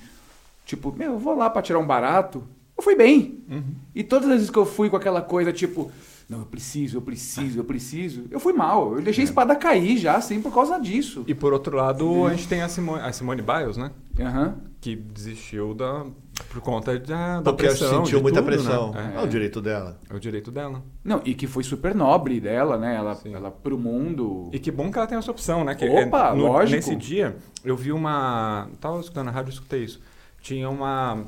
[0.65, 2.43] tipo, meu, eu vou lá pra tirar um barato,
[2.77, 3.39] eu fui bem.
[3.51, 3.63] Uhum.
[3.95, 5.91] E todas as vezes que eu fui com aquela coisa, tipo,
[6.29, 8.93] não, eu preciso, eu preciso, eu preciso, eu fui mal.
[8.95, 9.03] Eu É.
[9.03, 11.25] deixei a espada cair já, assim, por causa disso.
[11.27, 13.91] E por outro lado, a gente tem a Simone, a Simone Biles, né?
[14.19, 14.55] Aham.
[14.87, 16.07] Que desistiu da,
[16.49, 18.05] por conta da, da Porque pressão.
[18.05, 18.93] sentiu de muita tudo, pressão.
[18.93, 19.15] Né?
[19.17, 19.21] É.
[19.21, 19.99] o direito dela.
[20.09, 20.81] É, é o direito dela.
[21.03, 22.95] Não, e que foi super nobre dela, né?
[22.95, 23.35] Ela, Sim.
[23.35, 24.49] ela pro mundo.
[24.53, 25.75] E que bom que ela tem essa opção, né?
[25.75, 26.77] Que Opa, é, no- lógico.
[26.77, 28.69] Nesse dia, eu vi uma.
[28.81, 30.01] Tava escutando na rádio, eu escutei isso.
[30.41, 31.25] Tinha uma,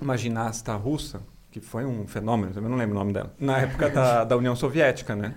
[0.00, 1.20] uma ginasta russa,
[1.52, 4.56] que foi um fenômeno, também não lembro o nome dela, na época da, da União
[4.56, 5.34] Soviética, né?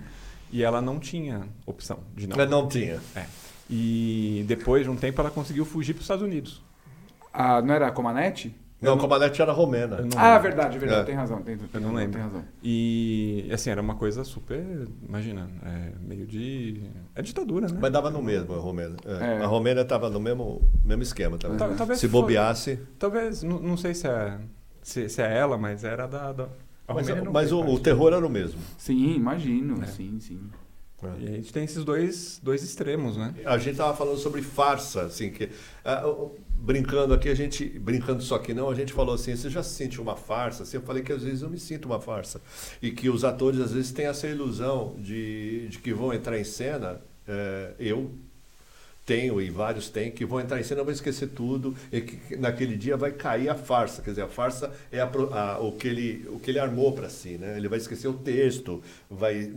[0.50, 2.34] E ela não tinha opção de não.
[2.34, 2.98] Mas não tinha.
[3.14, 3.26] É.
[3.68, 6.66] E depois de um tempo ela conseguiu fugir para os Estados Unidos.
[7.40, 8.54] Ah, não era a Comanete?
[8.80, 10.02] Não, a comandante era romena.
[10.02, 11.00] Não Ah, verdade, verdade.
[11.02, 11.04] É.
[11.04, 11.42] Tem razão.
[11.42, 12.12] Tem, tem Eu não razão, lembro.
[12.12, 12.44] Tem razão.
[12.62, 14.64] E assim, era uma coisa super.
[15.08, 16.82] Imagina, é, meio de.
[17.14, 17.76] É ditadura, né?
[17.80, 18.94] Mas dava no mesmo, a romena.
[19.04, 19.24] É.
[19.40, 19.44] É.
[19.44, 21.58] A romena estava no mesmo, mesmo esquema também.
[21.58, 22.78] Tal- talvez Se foi- bobeasse.
[23.00, 24.38] Talvez, não, não sei se é,
[24.80, 26.32] se, se é ela, mas era da.
[26.32, 26.46] da
[26.86, 28.60] Mas, Romênia não mas o, o terror era o mesmo.
[28.76, 29.82] Sim, imagino.
[29.82, 29.86] É.
[29.86, 30.40] Sim, sim.
[31.20, 33.32] E a gente tem esses dois, dois extremos, né?
[33.44, 35.48] A gente estava falando sobre farsa, assim, que
[36.04, 39.62] o- brincando aqui, a gente, brincando só que não, a gente falou assim, você já
[39.62, 40.64] se sente uma farsa?
[40.64, 42.40] Assim, eu falei que às vezes eu me sinto uma farsa.
[42.82, 46.44] E que os atores às vezes têm essa ilusão de, de que vão entrar em
[46.44, 48.12] cena, eh, eu
[49.08, 52.76] tenho e vários têm, que vão entrar em cena, vão esquecer tudo, e que naquele
[52.76, 54.02] dia vai cair a farsa.
[54.02, 57.08] Quer dizer, a farsa é a a- o, que ele, o que ele armou para
[57.08, 57.56] si, né?
[57.56, 59.50] Ele vai esquecer o texto, vai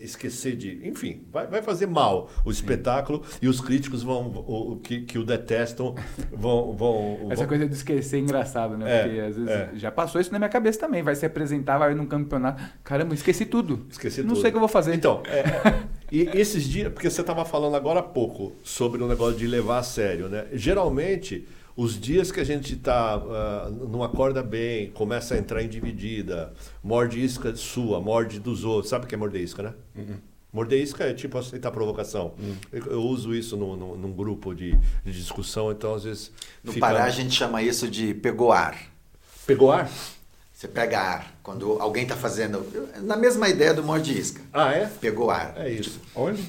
[0.00, 0.80] esquecer de.
[0.88, 5.18] Enfim, vai, vai fazer mal o espetáculo e os críticos vão, o, o que, que
[5.18, 5.94] o detestam
[6.32, 6.72] vão.
[6.76, 8.90] vão Essa vão- coisa de esquecer é engraçado, né?
[8.90, 9.70] É, Porque às vezes é.
[9.74, 11.02] já passou isso na minha cabeça também.
[11.02, 12.60] Vai se apresentar, vai num campeonato.
[12.82, 13.86] Caramba, esqueci tudo.
[13.88, 14.40] Esqueci Não tudo.
[14.40, 14.94] sei o que eu vou fazer.
[14.94, 15.44] Então, é,
[16.10, 19.78] e esses dias, porque você estava falando agora há pouco sobre o negócio de levar
[19.78, 20.46] a sério, né?
[20.52, 23.20] Geralmente, os dias que a gente está
[23.90, 28.88] não acorda bem, começa a entrar em dividida, morde isca sua, morde dos outros.
[28.90, 29.74] Sabe o que é morder isca, né?
[30.52, 32.32] Morder isca é tipo aceitar provocação.
[32.72, 34.72] Eu, eu uso isso no, no- num grupo de,
[35.04, 36.32] de discussão, então às vezes.
[36.64, 38.78] No fica- Pará a gente chama isso de pegou ar.
[39.46, 39.90] Pegou ar?
[40.56, 41.34] Você pega ar.
[41.42, 42.64] Quando alguém está fazendo.
[43.02, 44.40] Na mesma ideia do morde isca.
[44.50, 44.86] Ah, é?
[44.86, 45.52] Pegou ar.
[45.54, 46.00] É isso.
[46.14, 46.42] Onde?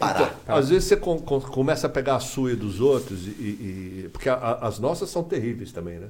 [0.00, 0.36] Parar.
[0.42, 3.30] Então, às vezes você com- com- começa a pegar a sua e dos outros, e,
[3.30, 6.08] e- porque a- a- as nossas são terríveis também, né?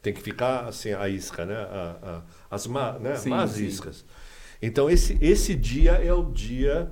[0.00, 1.56] Tem que ficar assim, a isca, né?
[1.56, 3.16] A- a- as má, né?
[3.16, 3.64] Sim, más sim.
[3.66, 4.04] iscas.
[4.62, 6.88] Então, esse, esse dia é o dia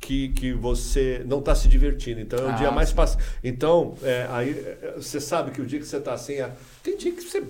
[0.00, 2.20] que, que você não está se divertindo.
[2.20, 3.18] Então, é o Ah, dia mais fácil.
[3.44, 6.50] Então, é, aí é, você sabe que o dia que você está assim, é-
[6.82, 7.44] tem dia que você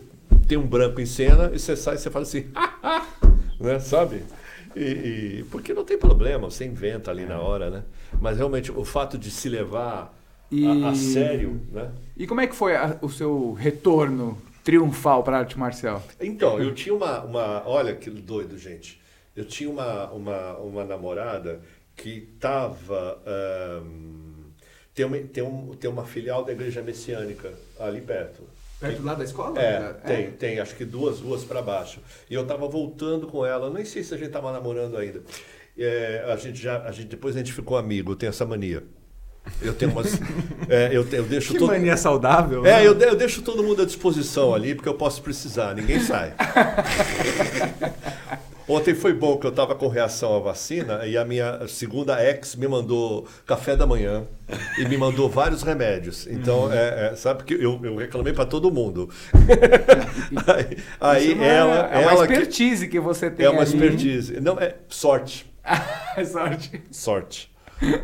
[0.46, 2.46] tem um branco em cena e você sai e você fala assim,
[3.60, 3.78] né?
[3.78, 4.22] Sabe?
[4.74, 4.80] E,
[5.40, 7.82] e- porque não tem problema, você inventa ali na hora, né?
[8.20, 10.14] Mas realmente o fato de se levar
[10.50, 11.90] E- a, a sério, né?
[12.16, 16.02] E como é que foi a- o seu retorno triunfal para a arte marcial?
[16.20, 17.62] Então, eu tinha uma, uma.
[17.66, 19.00] Olha que doido, gente.
[19.34, 21.60] Eu tinha uma, uma, uma namorada
[21.94, 23.18] que estava.
[24.94, 28.42] tem, uma, tem, um, tem uma filial da igreja messiânica ali perto.
[28.80, 29.58] Perto lá da escola?
[29.58, 32.00] É, tem, tem, acho que duas ruas para baixo.
[32.28, 35.22] E eu tava voltando com ela, nem sei se a gente tava namorando ainda.
[35.78, 38.84] É, a gente já, a gente, depois a gente ficou amigo, eu tenho essa mania.
[39.62, 40.18] Eu tenho umas.
[40.68, 41.68] é, eu, eu deixo Que todo.
[41.68, 42.66] mania saudável.
[42.66, 42.86] É, né?
[42.86, 46.34] eu, eu deixo todo mundo à disposição ali, porque eu posso precisar, ninguém sai.
[48.68, 52.56] Ontem foi bom que eu estava com reação à vacina e a minha segunda ex
[52.56, 54.24] me mandou café da manhã
[54.76, 56.26] e me mandou vários remédios.
[56.26, 59.08] Então, é, é, sabe que eu, eu reclamei para todo mundo.
[60.46, 63.50] aí aí Isso é uma- ela, é uma ela que- expertise que, você tem é
[63.50, 63.70] uma ali.
[63.72, 64.40] expertise.
[64.40, 65.46] Não, é sorte.
[66.16, 66.82] É sorte.
[66.90, 67.50] Sorte.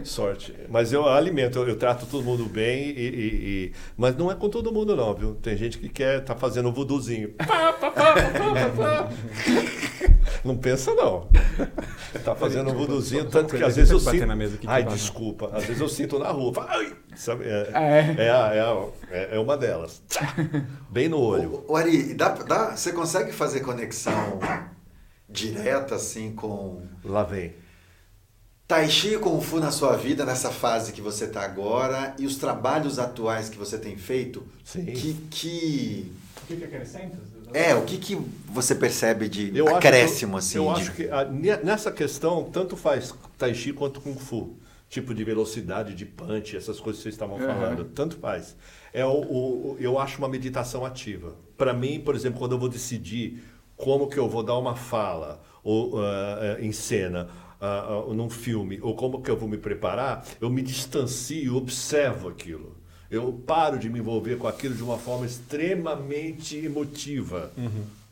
[0.05, 0.55] Sorte.
[0.69, 4.35] Mas eu alimento, eu, eu trato todo mundo bem, e, e- e- mas não é
[4.35, 5.35] com todo mundo não, viu?
[5.37, 7.35] Tem gente que quer tá fazendo o vuduzinho.
[10.45, 11.29] Não pensa não.
[12.25, 14.27] Tá fazendo um vuduzinho, tanto que às vezes eu sinto...
[14.27, 15.51] na mesa aqui que Ai, desculpa.
[15.53, 16.53] Às vezes eu sinto na rua.
[16.69, 16.93] Ai!
[17.15, 17.45] Sabe?
[17.45, 18.15] É, É.
[18.27, 20.03] é, a- é, a- é- é uma delas.
[20.91, 21.65] Bem no olho.
[21.69, 24.39] O, o Ari, dá, dá, você consegue fazer conexão
[25.29, 27.55] direta assim com Lá vem.
[28.73, 32.25] Tai Chi e Kung Fu na sua vida, nessa fase que você está agora, e
[32.25, 34.43] os trabalhos atuais que você tem feito?
[34.65, 34.87] Sim.
[34.87, 37.19] Que, que O que, que acrescenta?
[37.53, 40.57] é, o que, que você percebe de Eu acho acréscimo que, assim?
[40.57, 44.57] Eu de- acho que a- ne- nessa questão tanto faz Tai Chi quanto Kung Fu.
[44.89, 47.47] tipo de velocidade, de punch, essas coisas que vocês estavam Uhum.
[47.47, 47.85] falando.
[47.95, 48.57] Tanto faz.
[48.93, 51.35] É o, o- eu acho uma meditação ativa.
[51.59, 53.43] Para mim, por exemplo, quando eu vou decidir
[53.77, 57.29] como que eu vou dar uma fala ou ah, em cena
[57.65, 62.29] ah, ah, num filme ou como que eu vou me preparar, eu me distancio, observo
[62.29, 62.75] aquilo.
[63.09, 67.53] Eu paro de me envolver com aquilo de uma forma extremamente emotiva.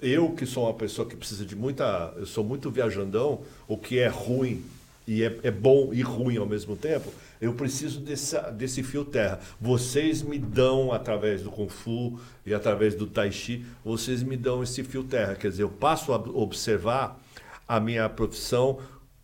[0.00, 3.98] Eu que sou uma pessoa que precisa de muita, eu sou muito viajandão, o que
[3.98, 4.62] é ruim
[5.04, 9.40] e é, é bom e ruim ao mesmo tempo, eu preciso desse, desse fio terra.
[9.60, 14.62] Vocês me dão, através do Kung Fu e através do Tai Chi, vocês me dão
[14.62, 15.34] esse fio terra.
[15.34, 17.18] Quer dizer, eu passo a observar
[17.66, 18.78] a minha profissão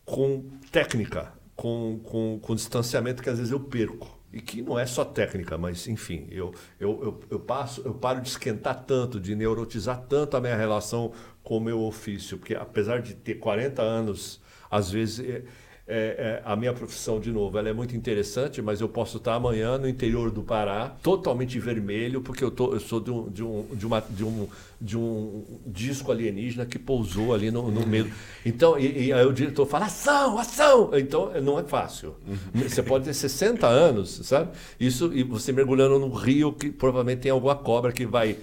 [0.06, 4.16] com técnica, com, com, com distanciamento que às vezes eu perco.
[4.32, 8.20] E que não é só técnica, mas enfim, eu, eu, eu, eu passo, eu paro
[8.20, 13.00] de esquentar tanto, de neurotizar tanto a minha relação com o meu ofício, porque apesar
[13.00, 14.40] de ter 40 anos,
[14.70, 15.44] às vezes é,
[15.88, 19.34] é, é, a minha profissão, de novo, ela é muito interessante, mas eu posso estar
[19.34, 23.44] amanhã no interior do Pará, totalmente vermelho, porque eu, tô, eu sou de um, de,
[23.44, 24.48] um, de, uma, de, um,
[24.80, 28.12] de um disco alienígena que pousou ali no, no meio.
[28.44, 30.90] Então, e, e aí o diretor fala, ação, ação!
[30.94, 32.16] Então, não é fácil.
[32.52, 34.50] Você pode ter 60 anos, sabe?
[34.80, 38.36] Isso, e você mergulhando num rio que provavelmente tem alguma cobra que vai...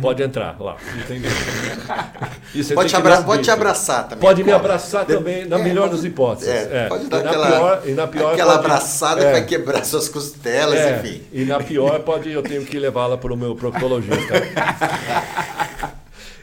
[0.00, 0.76] Pode entrar lá.
[2.74, 4.20] Pode abra- pode te abraçar também.
[4.20, 6.48] Pode me abraçar também, na É, melhor pode- das hipóteses.
[6.48, 6.88] é, É.
[6.88, 9.26] Pode dar E na aquela, pior, e na pior aquela pode- abraçada é.
[9.26, 11.22] que vai quebrar suas costelas, É, enfim.
[11.32, 14.34] E na pior pode eu tenho que levá-la para o meu proctologista.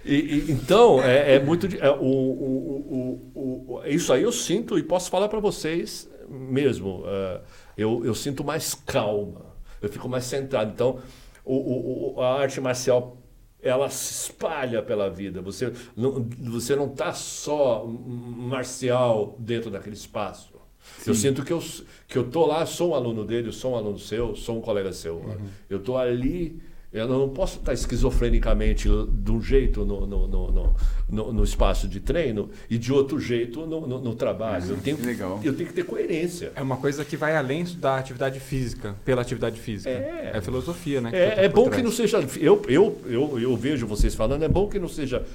[0.03, 4.77] E, e- então é, é muito é, o, o- o- o- isso aí eu sinto
[4.79, 7.03] e posso falar para vocês mesmo.
[7.05, 7.39] é,
[7.77, 9.41] eu, eu sinto mais calma,
[9.79, 10.71] eu fico mais centrado.
[10.73, 10.97] Então
[11.45, 13.17] o- o- a arte marcial
[13.63, 15.41] ela se espalha pela vida.
[15.41, 20.51] Você não, você não está só marcial dentro daquele espaço.
[21.05, 21.63] Eu sinto que eu,
[22.07, 24.91] que eu tô lá, sou um aluno dele, sou um aluno seu, sou um colega
[24.91, 25.23] seu.
[25.69, 26.59] Eu tô ali,
[26.93, 30.75] eu não posso estar esquizofrenicamente de um jeito no, no, no,
[31.09, 34.65] no, no- espaço de treino e de outro jeito no, no, no trabalho.
[34.71, 35.39] Eu tenho, Que legal.
[35.43, 36.51] eu tenho que ter coerência.
[36.53, 39.89] É uma coisa que vai além da atividade física, pela atividade física.
[39.89, 40.31] É.
[40.35, 41.11] É, filosofia, né?
[41.13, 41.77] É, tá é bom trás.
[41.77, 42.19] que não seja.
[42.39, 45.25] Eu, eu, eu, eu vejo vocês falando, é bom que não seja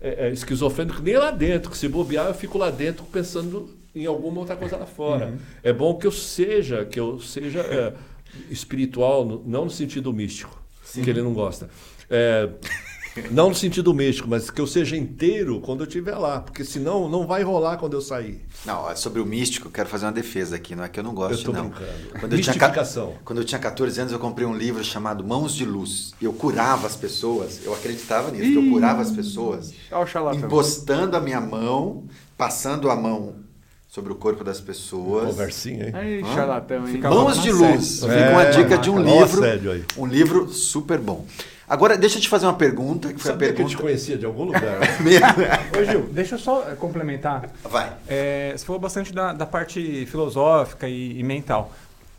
[0.00, 4.06] é, é, esquizofrênico nem lá dentro, que se bobear eu fico lá dentro pensando em
[4.06, 5.26] alguma outra coisa lá fora.
[5.26, 5.36] Uhum.
[5.62, 7.92] É bom que eu seja, que eu seja é,
[8.50, 10.61] espiritual, não no sentido místico,
[11.00, 11.68] que ele não gosta.
[12.10, 12.48] É,
[13.30, 17.08] não no sentido místico, mas que eu seja inteiro quando eu estiver lá, porque senão
[17.08, 18.40] não vai rolar quando eu sair.
[18.64, 21.04] Não, é sobre o místico, eu quero fazer uma defesa aqui, não é que eu
[21.04, 21.68] não gosto, Eu tô não.
[21.68, 22.20] brincando.
[22.20, 25.64] Quando eu, tinha, quando eu tinha 14 anos, eu comprei um livro chamado Mãos de
[25.64, 26.14] Luz.
[26.22, 30.40] Eu curava as pessoas, eu acreditava nisso, que eu curava as pessoas, Olha o charlatão.
[30.46, 32.04] impostando a minha mão,
[32.36, 33.41] passando a mão
[33.92, 35.26] sobre o corpo das pessoas.
[35.26, 35.92] Conversinha, hein?
[35.94, 36.34] Ai, Hã?
[36.34, 36.98] charlatão, hein?
[36.98, 37.52] Mãos de.
[37.52, 38.02] Luz.
[38.02, 39.84] É, Fica uma dica de um livro, aí.
[39.98, 41.26] um livro super bom.
[41.68, 43.82] Agora, deixa eu te fazer uma pergunta, que foi Sabia a que eu te pergunta...
[43.82, 44.78] conhecia de algum lugar?
[45.78, 47.50] Ô Gil, deixa eu só eh, complementar.
[47.64, 47.92] Vai.
[48.08, 51.70] É, você falou bastante da, da parte filosófica e, e mental.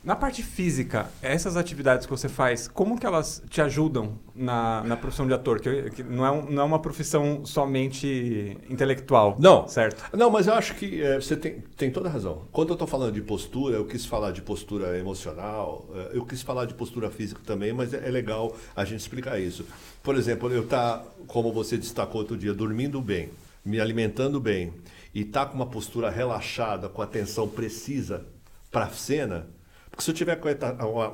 [0.03, 4.97] Na parte física, essas atividades que você faz, como que elas te ajudam na, na
[4.97, 5.61] profissão de ator?
[5.61, 9.37] Que, que não, é um- não é uma profissão somente intelectual.
[9.39, 9.65] Não.
[9.65, 10.03] Certo?
[10.13, 12.41] Não, mas eu acho que é, você tem, tem toda a razão.
[12.51, 16.41] Quando eu estou falando de postura, eu quis falar de postura emocional, é, eu quis
[16.41, 19.65] falar de postura física também, mas é, é legal a gente explicar isso.
[20.03, 23.29] Por exemplo, eu estar, como você destacou outro dia, dormindo bem,
[23.63, 24.73] me alimentando bem
[25.15, 28.25] e estar com uma postura relaxada, com atenção precisa
[28.69, 29.47] para a cena,
[29.93, 30.37] porque se eu tiver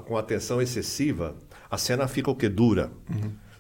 [0.05, 1.35] com atenção excessiva,
[1.69, 2.47] a cena fica o quê?
[2.47, 2.89] Dura.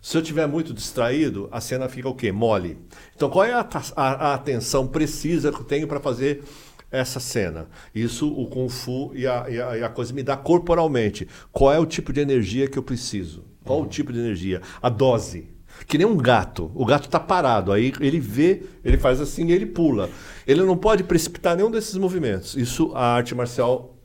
[0.01, 2.31] Se eu tiver muito distraído, a cena fica o quê?
[2.31, 2.77] Mole.
[3.13, 6.41] Então, qual é a, a- a atenção precisa que eu tenho para fazer
[6.89, 7.67] essa cena?
[7.93, 11.27] Isso o Kung Fu e a, e a- e a coisa me dá corporalmente.
[11.51, 13.43] Qual é o tipo de energia que eu preciso?
[13.65, 14.61] Qual o tipo de energia?
[14.81, 15.49] A dose.
[15.85, 16.71] Que nem um gato.
[16.73, 17.73] O gato está parado.
[17.73, 20.09] Aí ele vê, ele faz assim e ele pula.
[20.47, 22.55] Ele não pode precipitar nenhum desses movimentos.
[22.55, 23.97] Isso a arte marcial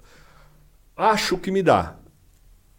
[0.97, 1.97] acho que me dá.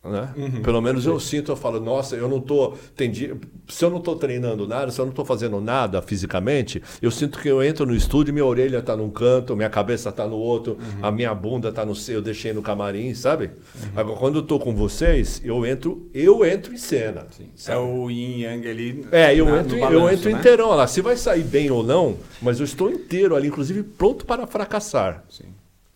[0.04, 0.62] Né?
[0.64, 2.74] Pelo menos eu sinto, eu falo, nossa, eu não tô.
[2.96, 3.36] Tem dia,
[3.68, 7.40] se eu não estou treinando nada, se eu não estou fazendo nada fisicamente, eu sinto
[7.40, 10.78] que eu entro no estúdio, minha orelha está num canto, minha cabeça está no outro,
[11.02, 13.50] a minha bunda está no eu deixei no camarim, sabe?
[13.96, 17.26] Agora, quando eu estou com vocês, eu entro, eu entro em cena.
[17.68, 19.08] É o yin yang ali.
[19.12, 20.38] É, eu na- entro, no eu balanço, entro né?
[20.40, 20.86] inteirão lá.
[20.86, 25.24] Se vai sair bem ou não, mas eu estou inteiro ali, inclusive pronto para fracassar.
[25.32, 25.46] Sim.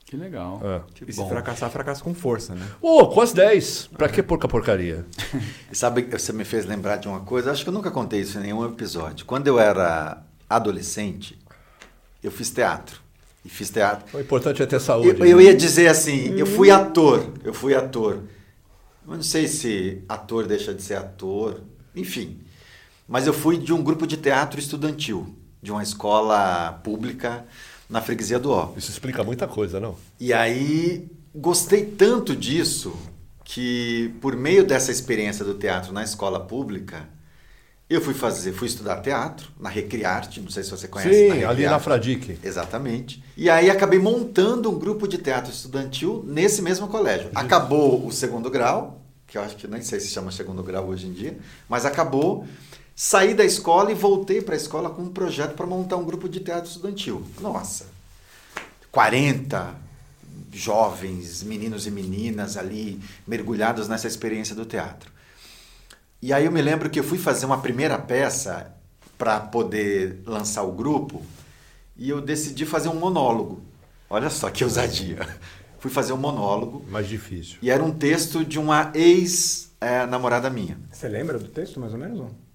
[0.09, 0.59] Que legal.
[0.63, 0.81] É.
[1.07, 2.67] E se fracassar, fracassa com força, né?
[2.81, 3.91] Ô, com as 10.
[3.95, 5.05] Pra que porca porcaria?
[5.71, 8.41] Sabe, você me fez lembrar de uma coisa, acho que eu nunca contei isso em
[8.41, 9.23] nenhum episódio.
[9.23, 11.37] Quando eu era adolescente,
[12.23, 12.99] eu fiz teatro.
[13.45, 14.17] e fiz teatro.
[14.17, 15.09] O importante é ter saúde.
[15.09, 15.43] Eu, eu né?
[15.43, 18.23] ia dizer assim, eu fui ator, eu fui ator.
[19.07, 21.61] Eu não sei se ator deixa de ser ator,
[21.95, 22.39] enfim.
[23.07, 27.45] Mas eu fui de um grupo de teatro estudantil, de uma escola pública
[27.89, 28.73] na freguesia do Ó.
[28.77, 29.95] Isso explica muita coisa, não?
[30.19, 32.95] E aí gostei tanto disso
[33.43, 37.09] que por meio dessa experiência do teatro na escola pública,
[37.89, 41.31] eu fui fazer, fui estudar teatro na Recriarte, não sei se você conhece.
[41.31, 42.37] Sim, na ali na Fradique.
[42.43, 43.23] Exatamente.
[43.35, 47.31] E aí acabei montando um grupo de teatro estudantil nesse mesmo colégio.
[47.33, 51.07] Acabou o segundo grau, que eu acho que nem sei se chama segundo grau hoje
[51.07, 51.35] em dia,
[51.67, 52.45] mas acabou.
[53.01, 56.27] Saí da escola e voltei para a escola com um projeto para montar um grupo
[56.27, 57.25] de teatro estudantil.
[57.39, 57.85] Nossa,
[58.91, 59.73] 40
[60.51, 65.09] jovens, meninos e meninas ali mergulhados nessa experiência do teatro.
[66.21, 68.75] E aí eu me lembro que eu fui fazer uma primeira peça
[69.17, 71.25] para poder lançar o grupo
[71.95, 73.61] e eu decidi fazer um monólogo.
[74.09, 75.19] Olha só que ousadia.
[75.79, 77.59] Fui fazer um monólogo Mais difícil.
[77.61, 80.77] e era um texto de uma ex-namorada minha.
[80.91, 82.19] Você lembra do texto, mais ou menos?
[82.19, 82.48] não?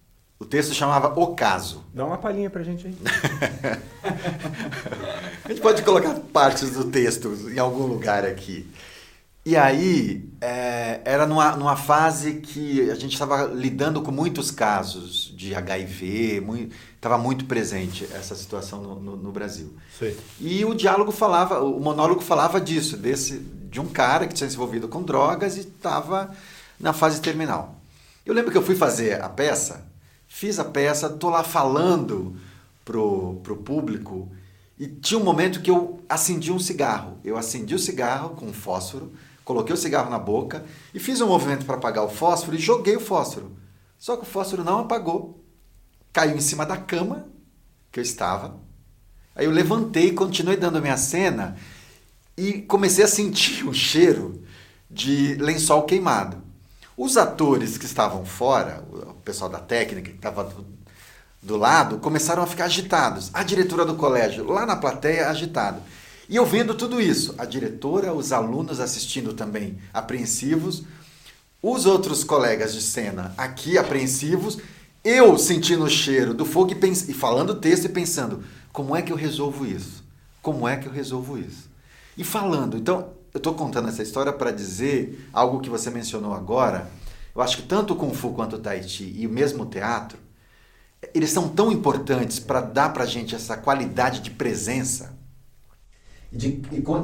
[0.45, 1.83] O texto chamava O Caso.
[1.95, 2.95] Dá uma palhinha pra gente aí.
[5.43, 8.69] A gente pode colocar partes do texto em algum lugar aqui.
[9.47, 15.33] E aí, é, era numa, numa fase que a gente estava lidando com muitos casos
[15.35, 16.43] de HIV,
[16.95, 19.75] estava muito presente essa situação no, no, no Brasil.
[19.99, 20.15] Sei.
[20.39, 24.57] E o diálogo falava, o monólogo falava disso, desse, de um cara que tinha se
[24.57, 26.31] envolvido com drogas e estava
[26.79, 27.81] na fase terminal.
[28.27, 29.94] Eu lembro que eu fui fazer a peça,
[30.35, 32.37] fiz a peça, tô lá falando
[32.85, 34.29] pro, pro público
[34.77, 37.19] e tinha um momento que eu acendi um cigarro.
[37.23, 39.13] Eu acendi o cigarro com fósforo,
[39.45, 42.97] coloquei o cigarro na boca e fiz um movimento para apagar o fósforo e joguei
[42.97, 43.57] o fósforo.
[43.97, 45.41] Só que o fósforo não apagou.
[46.13, 47.29] Caiu em cima da cama
[47.93, 48.59] que eu estava.
[49.37, 51.57] Aí eu levantei, continuei dando a minha cena
[52.37, 54.43] e comecei a sentir o cheiro
[54.91, 56.43] de lençol queimado.
[56.97, 60.65] Os atores que estavam fora, o pessoal da técnica que estava do,
[61.43, 63.31] do lado, começaram a ficar agitados.
[63.35, 65.81] A diretora do colégio, lá na plateia, agitado.
[66.29, 70.85] E eu vendo tudo isso, a diretora, os alunos assistindo também apreensivos,
[71.63, 74.59] os outros colegas de cena aqui apreensivos,
[75.03, 78.97] eu sentindo o cheiro do fogo e, pens- e falando o texto e pensando, como
[78.97, 80.03] é que eu resolvo isso?
[80.41, 81.69] Como é que eu resolvo isso?
[82.17, 86.89] E falando, então, eu estou contando essa história para dizer algo que você mencionou agora.
[87.35, 90.17] Eu acho que tanto o Kung Fu quanto o Tai Chi e o mesmo teatro,
[91.13, 95.19] eles são tão importantes para dar para a gente essa qualidade de presença
[96.33, 96.51] e de,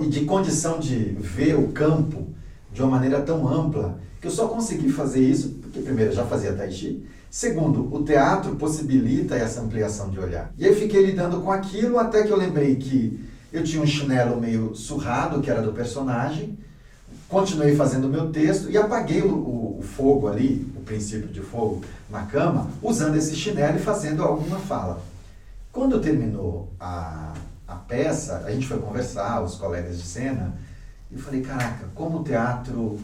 [0.09, 2.29] de condição de ver o campo
[2.73, 6.25] de uma maneira tão ampla que eu só consegui fazer isso porque, primeiro, eu já
[6.25, 10.53] fazia Tai Chi, segundo, o teatro possibilita essa ampliação de olhar.
[10.57, 14.41] E aí fiquei lidando com aquilo até que eu lembrei que eu tinha um chinelo
[14.41, 16.57] meio surrado, que era do personagem,
[17.29, 21.41] continuei fazendo o meu texto e apaguei o, o- o fogo ali, o princípio de
[21.41, 25.01] fogo, na cama, usando esse chinelo e fazendo alguma fala.
[25.73, 27.33] Quando terminou a,
[27.67, 30.55] a peça, a gente foi conversar, os colegas de cena,
[31.11, 32.99] e eu falei, caraca, como o teatro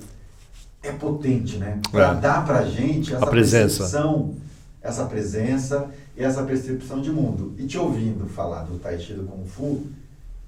[0.82, 1.80] é potente, né?
[1.90, 2.14] Pra É.
[2.16, 3.78] dar pra gente essa A presença.
[3.85, 4.35] percepção,
[4.82, 7.54] essa presença e essa percepção de mundo.
[7.59, 9.87] E te ouvindo falar do Tai Chi do Kung Fu,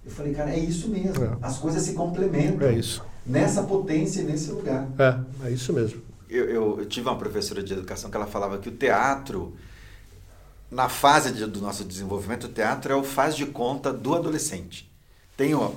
[0.09, 1.25] eu falei, cara, é isso mesmo.
[1.25, 1.37] É.
[1.42, 3.03] As coisas se complementam É isso.
[3.27, 4.88] nessa potência e nesse lugar.
[4.99, 6.03] É, é isso mesmo.
[6.29, 9.57] Eu, eu- eu tive uma professora de educação que ela falava que o teatro,
[10.71, 14.90] na fase de- do nosso desenvolvimento, o teatro é o faz de conta do adolescente.
[15.37, 15.75] Tem o,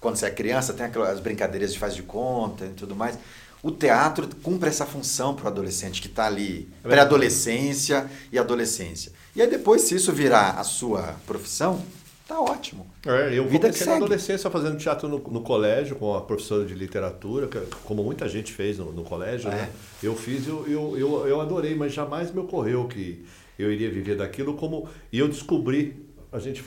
[0.00, 3.18] quando você é criança, tem aquelas brincadeiras de faz de conta e tudo mais.
[3.62, 9.10] O teatro cumpre essa função para o adolescente que está ali, É pré-adolescência e adolescência.
[9.34, 11.82] E aí depois, se isso virar a sua profissão,
[12.26, 12.86] tá ótimo.
[13.06, 16.74] É, eu Vida comecei na adolescência fazendo teatro no, no colégio com a professora de
[16.74, 19.70] literatura, que- como muita gente fez no, no colégio, né?
[20.02, 23.24] Eu fiz e eu, eu, eu, eu adorei, mas jamais me ocorreu que
[23.58, 24.88] eu iria viver daquilo como...
[25.12, 26.64] E eu descobri, a gente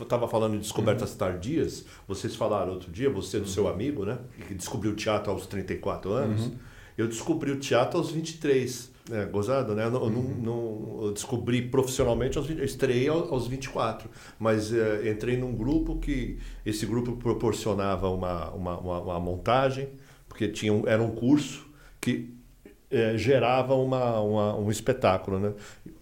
[0.00, 4.18] estava falando de descobertas tardias, vocês falaram outro dia, você do seu amigo, né?
[4.46, 6.50] Que descobriu o teatro aos 34 anos.
[6.96, 8.92] Eu descobri o teatro aos 23.
[9.12, 9.84] É, gozado, né?
[9.84, 14.08] Eu, não, eu não- não- eu descobri profissionalmente aos 20, eu estreiei aos, aos 24,
[14.38, 19.88] mas é, entrei num grupo que esse grupo proporcionava uma, uma, uma, uma montagem,
[20.26, 21.66] porque tinha um, era um curso
[22.00, 22.32] que
[22.90, 25.52] é, gerava uma, uma- um espetáculo, né?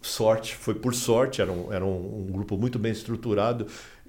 [0.00, 3.66] Sorte, foi por sorte, era um, era um, um grupo muito bem estruturado.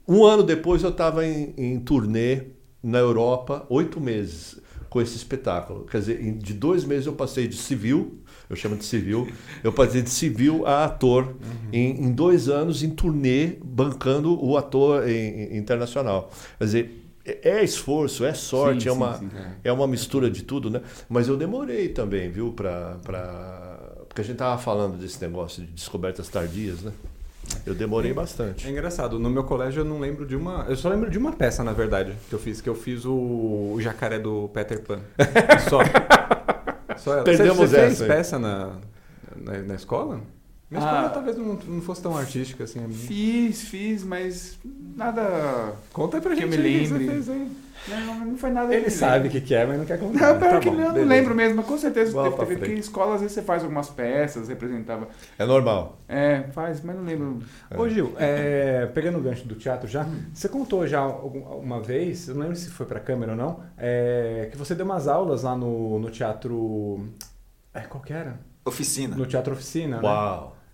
[0.08, 2.44] Um ano depois eu estava em, em turnê
[2.84, 4.60] na Europa, oito meses,
[4.94, 5.86] com esse espetáculo.
[5.89, 9.28] Quer dizer, de dois meses eu passei de civil, eu chamo de civil,
[9.64, 11.36] eu passei de civil a ator
[11.72, 15.14] em, em dois anos em turnê, bancando o ator em-
[15.56, 16.32] em- internacional.
[16.60, 19.30] Quer dizer, é é esforço, é sorte, Sim, é, uma, sim.
[19.64, 20.82] é uma mistura de tudo, né?
[21.10, 22.98] Mas eu demorei também, viu, pra...
[23.04, 24.04] pra...
[24.08, 26.91] Porque a gente tava falando desse negócio de descobertas tardias, né?
[27.66, 28.68] Eu demorei bastante.
[28.68, 30.66] É engraçado, no meu colégio eu não lembro de uma.
[30.68, 33.74] Eu só lembro de uma peça, na verdade, que eu fiz, que eu fiz o,
[33.74, 34.99] o jacaré do Peter Pan.
[35.70, 35.80] Só.
[36.97, 37.24] Só ela.
[37.24, 38.09] Perdemos você, você fez essa, hein?
[38.09, 38.76] peça na,
[39.36, 40.22] na, na escola?
[40.74, 40.92] Minha Ah.
[40.96, 42.80] escola talvez não, não fosse tão artística assim.
[42.84, 43.00] a minha.
[43.00, 44.58] Fiz, fiz, mas
[44.96, 45.74] nada.
[45.92, 47.08] Conta aí pra Que gente eu me lembre.
[47.08, 47.52] fez aí.
[47.86, 48.74] Não, não foi nada.
[48.74, 50.32] Ele sabe o que, que é, mas não quer contar.
[50.34, 51.06] Não, pior Tá que bom, não, beleza.
[51.10, 53.90] lembro mesmo, mas com certeza Bola teve, teve que escola às vezes você faz algumas
[53.90, 55.10] peças, representava.
[55.38, 56.00] É normal.
[56.08, 57.40] É, faz, mas não lembro.
[57.78, 62.36] Ô Gil, é, pegando o gancho do teatro já, você contou já uma vez, eu
[62.36, 65.56] não lembro se foi pra câmera ou não, é, que você deu umas aulas lá
[65.56, 67.06] no, no teatro.
[67.74, 68.40] É, qual que era?
[68.64, 69.14] Oficina.
[69.14, 70.02] No teatro oficina, né?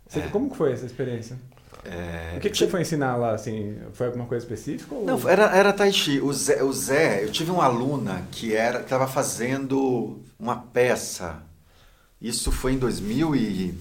[0.10, 1.38] Você- Como que foi essa experiência?
[1.86, 3.78] É, O que, que você foi ensinar lá, assim?
[3.94, 4.94] Foi alguma coisa específica?
[4.94, 5.06] Ou...
[5.06, 6.20] Não, era, era Tai Chi.
[6.20, 11.42] O Zé, o Zé, eu tive uma aluna que era estava fazendo uma peça.
[12.22, 13.74] Isso foi em 2000 e...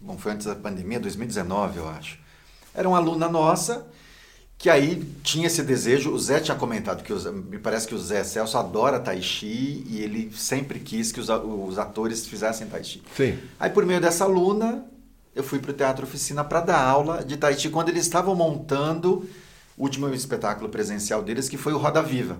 [0.00, 2.18] Bom, foi antes da pandemia, 2019, eu acho.
[2.74, 3.86] Era uma aluna nossa
[4.58, 6.10] que aí tinha esse desejo.
[6.10, 9.82] O Zé tinha comentado que Zé- me parece que o Zé Celso adora Tai Chi
[9.88, 13.02] e ele sempre quis que os, os atores fizessem Tai Chi.
[13.16, 13.38] Sim.
[13.58, 14.84] Aí, por meio dessa aluna,
[15.34, 18.34] eu fui para o Teatro Oficina para dar aula de Tai Chi quando eles estavam
[18.34, 19.28] montando
[19.76, 22.38] o último espetáculo presencial deles, que foi o Roda Viva.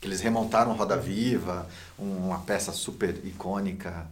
[0.00, 1.66] Que eles remontaram Roda Viva,
[1.98, 4.06] uma peça super icônica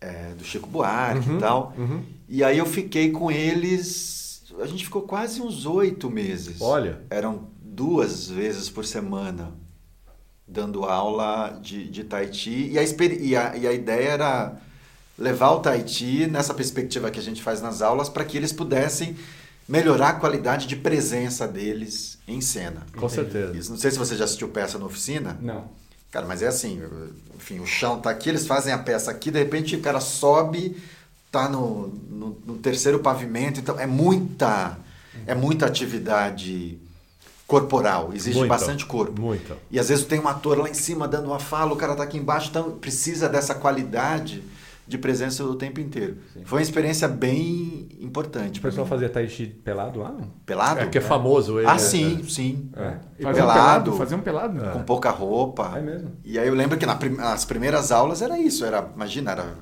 [0.00, 1.74] é, do Chico Buarque Uhum, e tal.
[1.76, 2.02] uhum.
[2.28, 4.42] E aí eu fiquei com eles.
[4.60, 6.60] A gente ficou quase uns oito meses.
[6.60, 7.00] Olha.
[7.10, 9.52] Eram duas vezes por semana
[10.46, 12.70] dando aula de, de Tai Chi.
[12.72, 14.56] E a, e, a, e a ideia era
[15.18, 18.52] levar o Tai Chi nessa perspectiva que a gente faz nas aulas para que eles
[18.52, 19.16] pudessem
[19.68, 22.84] melhorar a qualidade de presença deles em cena.
[22.96, 23.56] Com certeza.
[23.56, 25.38] Isso, não sei se você já assistiu peça na oficina.
[25.40, 25.64] Não.
[26.10, 26.82] Cara, mas é assim,
[27.34, 30.76] enfim, o chão tá aqui, eles fazem a peça aqui, de repente o cara sobe,
[31.30, 34.76] tá no, no, no terceiro pavimento, então é muita,
[35.26, 36.78] é muita atividade
[37.46, 39.20] corporal, exige Muita, bastante corpo.
[39.20, 39.56] muita.
[39.70, 42.02] E às vezes tem um ator lá em cima dando uma fala, o cara tá
[42.02, 44.42] aqui embaixo, então precisa dessa qualidade
[44.86, 46.18] de presença o tempo inteiro.
[46.44, 48.58] Foi uma experiência bem importante.
[48.58, 50.10] O pessoal fazia tai chi pelado lá?
[50.10, 50.28] não?
[50.44, 50.80] pelado?
[50.80, 51.68] É que é famoso ele.
[51.68, 52.68] Ah, sim, sim.
[52.76, 52.96] É.
[53.18, 53.54] E Fazer um pelado.
[53.60, 53.92] pelado?
[53.96, 54.60] Fazer um pelado?
[54.72, 55.72] Com pouca roupa.
[55.76, 56.10] É mesmo?
[56.24, 59.54] E aí eu lembro que na prim- nas primeiras aulas era isso, era, imagina, era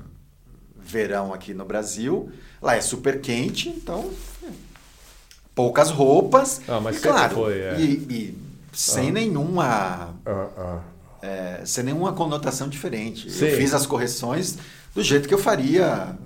[0.79, 2.29] verão aqui no Brasil,
[2.61, 4.09] lá é super quente, então
[4.43, 4.47] é,
[5.55, 6.61] poucas roupas.
[6.67, 7.79] Ah, mas e claro, foi, é.
[7.79, 8.37] e, e
[8.73, 10.79] sem nenhuma Ah, ah.
[11.21, 13.31] é, sem nenhuma conotação diferente.
[13.31, 13.45] Sim.
[13.45, 14.57] Eu fiz as correções
[14.93, 16.17] do jeito que eu faria,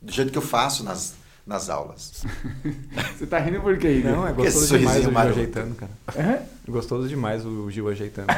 [0.00, 1.14] do jeito que eu faço nas,
[1.46, 2.24] nas aulas.
[3.16, 4.00] Você tá rindo por quê?
[4.04, 5.92] Não, é gostoso demais o Gil ajeitando, cara.
[6.14, 6.42] É?
[6.70, 8.28] Gostoso demais o Gil ajeitando.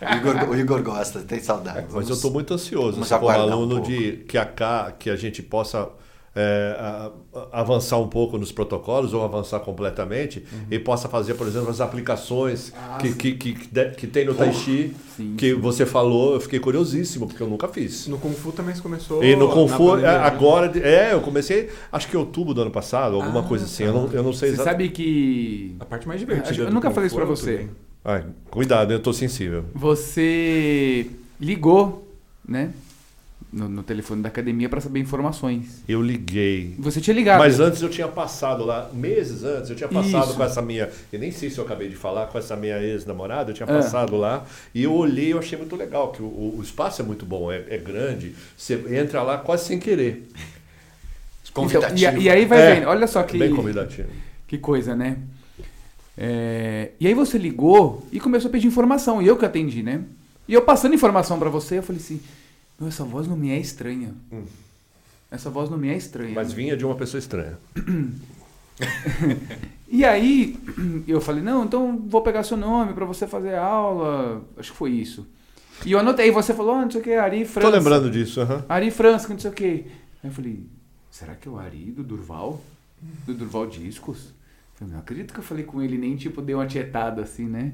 [0.00, 1.86] O Igor, o Igor gosta, tem saudade.
[1.92, 3.90] Mas eu estou muito ansioso aguardar um aluno pouco.
[3.90, 5.88] de que a, que a gente possa
[6.34, 11.46] é, a- a- avançar um pouco nos protocolos ou avançar completamente e possa fazer, por
[11.46, 15.84] exemplo, as aplicações que, que, que, de- que tem no Tai Chi, Sim, que você
[15.84, 18.06] falou, eu fiquei curiosíssimo, porque eu nunca fiz.
[18.08, 19.22] No Kung Fu também você começou.
[19.22, 20.24] E no Kung Fu, pandemia, é, né?
[20.24, 23.84] agora, é, eu comecei, acho que em outubro do ano passado, alguma Ah, coisa assim,
[23.84, 23.90] tá.
[23.90, 25.76] eu não, eu não sei Você sabe que.
[25.80, 26.62] A parte mais divertida.
[26.62, 27.68] Eu do nunca falei isso pra é você.
[28.04, 29.64] Ai, cuidado, eu tô sensível.
[29.74, 31.10] Você
[31.40, 32.08] ligou,
[32.48, 32.70] né?
[33.52, 35.82] No, no telefone da academia para saber informações.
[35.86, 36.74] Eu liguei.
[36.78, 37.38] Você tinha ligado.
[37.38, 40.36] Mas antes eu tinha passado lá, meses antes, eu tinha passado Isso.
[40.38, 40.88] com essa minha.
[41.12, 43.74] Eu nem sei se eu acabei de falar, com essa minha ex-namorada, eu tinha Ah.
[43.74, 47.26] passado lá e eu olhei eu achei muito legal, que o, o- espaço é muito
[47.26, 50.26] bom, é, é grande, você entra lá quase sem querer.
[51.50, 51.98] Então, Convidativo.
[52.00, 54.08] e, a- e aí vai É, vendo, olha só que, Bem convidativo.
[54.48, 55.18] que coisa, né?
[56.16, 60.00] É, e aí você ligou e começou a pedir informação, e eu que atendi, né?
[60.48, 62.18] E eu passando informação pra você, eu falei assim,
[62.78, 64.14] meu, essa voz não me é estranha.
[64.32, 64.44] Hum.
[65.30, 66.34] Essa voz não me é estranha.
[66.34, 67.58] Mas vinha de uma pessoa estranha.
[69.88, 70.58] E aí
[71.06, 74.42] eu falei, não, então vou pegar seu nome pra você fazer aula.
[74.56, 75.26] Acho que foi isso.
[75.84, 77.70] E eu anotei, você falou, ah, não sei o que, Ari França.
[77.70, 78.64] Tô lembrando disso, aham.
[78.68, 79.86] Ari França, não sei o que.
[80.22, 80.66] Aí eu falei,
[81.10, 82.62] será que é o Ari do Durval?
[83.26, 84.26] Do Durval Discos?
[84.26, 87.46] Eu falei, não acredito que eu falei com ele, nem tipo dei uma tietada assim,
[87.46, 87.72] né?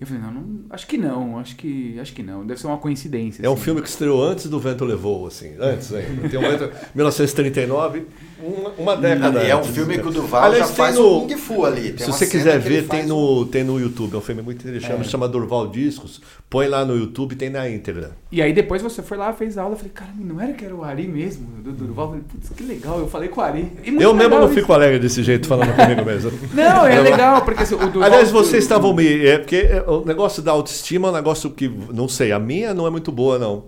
[0.00, 2.78] Eu falei, não, não, acho que não, acho que, acho que não, deve ser uma
[2.78, 3.44] coincidência.
[3.44, 3.62] É um assim.
[3.62, 6.28] filme que estreou antes do Vento Levou, assim, antes ainda.
[6.28, 8.06] Tem um vento, 1939,
[8.42, 11.36] uma, uma década é um filme que o Duval Aliás, já faz no- o Kung
[11.36, 11.92] Fu ali.
[11.92, 14.14] Tem Se você quiser ver, tem faz no, tem no YouTube.
[14.14, 15.04] É um filme muito interessante, É.
[15.04, 16.20] chama Durval Discos.
[16.48, 18.12] Põe lá no YouTube, tem na íntegra.
[18.32, 20.74] E aí depois você foi lá, fez aula, eu falei, cara, não era que era
[20.74, 22.06] o Ari mesmo, do Durval?
[22.06, 23.72] Eu falei, putz, que legal, eu falei com o Ari.
[23.84, 24.54] E Eu mesmo não isso.
[24.54, 26.30] fico alegre desse jeito falando comigo mesmo.
[26.54, 28.02] Não, é legal, porque assim, o Durval...
[28.04, 29.26] Aliás, vocês estavam me.
[29.26, 32.72] É porque é, o negócio da autoestima é um negócio que, não sei, a minha
[32.72, 33.64] não é muito boa, não.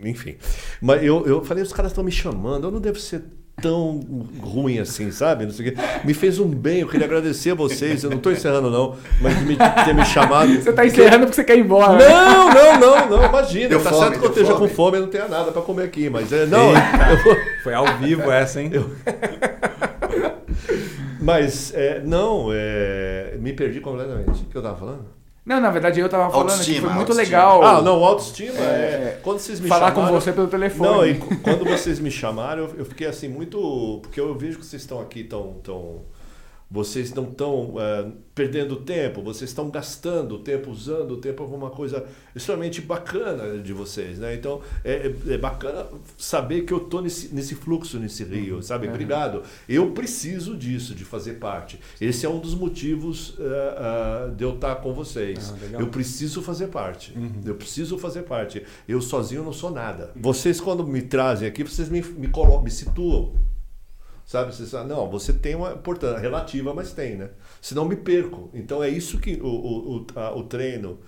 [0.00, 0.36] Enfim.
[0.80, 3.22] Mas eu, eu falei, os caras estão me chamando, eu não devo ser
[3.60, 4.00] tão
[4.40, 5.44] ruim assim, sabe?
[5.44, 5.82] Não sei o quê.
[6.04, 8.04] Me fez um bem, eu queria agradecer a vocês.
[8.04, 10.52] Eu não estou encerrando, não, mas de me ter me chamado.
[10.54, 11.94] Você tá encerrando porque você quer ir embora.
[11.96, 12.08] né?
[12.08, 13.68] Não, não, não, não, imagina.
[13.70, 14.68] Deu tá fome, certo que eu esteja fome.
[14.68, 17.86] com fome e não tenha nada para comer aqui, mas é, não, eu Foi ao
[17.98, 18.70] vivo essa, hein?
[21.20, 24.42] mas é, não, é, me perdi completamente.
[24.42, 25.15] O que eu tava falando?
[25.46, 27.38] Não, na verdade eu tava falando que Autoestima, foi muito autoestima.
[27.38, 28.62] legal Ah, não, autoestima é.
[29.14, 30.20] É, Quando vocês me falar com chamaram.
[30.20, 30.90] você pelo telefone.
[30.90, 34.00] Não, e quando vocês me chamaram, eu, eu fiquei assim muito.
[34.02, 35.54] Porque eu vejo que vocês estão aqui tão.
[35.62, 36.02] tão
[36.68, 42.04] vocês não estão eh, perdendo tempo, vocês estão gastando tempo, usando o tempo alguma coisa
[42.34, 44.34] extremamente bacana de vocês, né?
[44.34, 45.86] Então é, é- é bacana
[46.18, 48.88] saber que eu estou nesse, nesse fluxo, nesse rio, sabe?
[48.88, 49.42] Obrigado.
[49.68, 51.78] Eu preciso disso, de fazer parte.
[52.00, 55.54] Esse é um dos motivos eh, ah, de eu estar com vocês.
[55.54, 57.16] Ah, eu preciso fazer parte.
[57.44, 58.62] Eu preciso fazer parte.
[58.88, 60.10] Eu sozinho não sou nada.
[60.16, 63.32] Vocês, quando me trazem aqui, vocês me, me, colocam, me situam.
[64.26, 64.52] Sabe?
[64.54, 67.30] Vocês falam, não, você tem uma importância relativa, mas tem, né?
[67.60, 68.50] Senão me perco.
[68.52, 70.98] Então é isso que o, o, o, a- o treino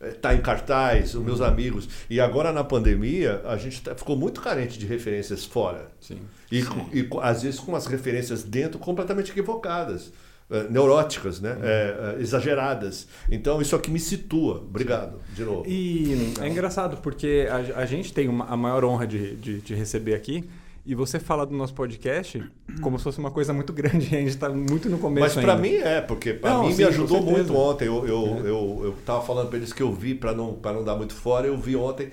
[0.00, 1.88] está em cartaz, os meus amigos.
[2.08, 5.90] E agora na pandemia, a gente tá- ficou muito carente de referências fora.
[6.00, 6.20] Sim.
[6.52, 10.12] E, com- e às vezes com umas referências dentro completamente equivocadas,
[10.48, 11.58] eh, neuróticas, né?
[11.60, 13.08] Eh, eh, exageradas.
[13.28, 14.58] Então isso aqui me situa.
[14.58, 15.64] Obrigado, de novo.
[15.68, 19.74] E é engraçado, porque a, a gente tem uma- a maior honra de, de, de
[19.74, 20.48] receber aqui.
[20.88, 22.42] E você fala do nosso podcast
[22.80, 24.06] como se fosse uma coisa muito grande.
[24.16, 26.84] A gente está muito no começo Mas para mim é, porque para mim sim, me
[26.84, 27.84] ajudou muito ontem.
[27.84, 28.40] Eu, eu, É.
[28.48, 31.12] eu, eu tava falando para eles que eu vi, para não, pra não dar muito
[31.12, 32.08] fora, eu vi ontem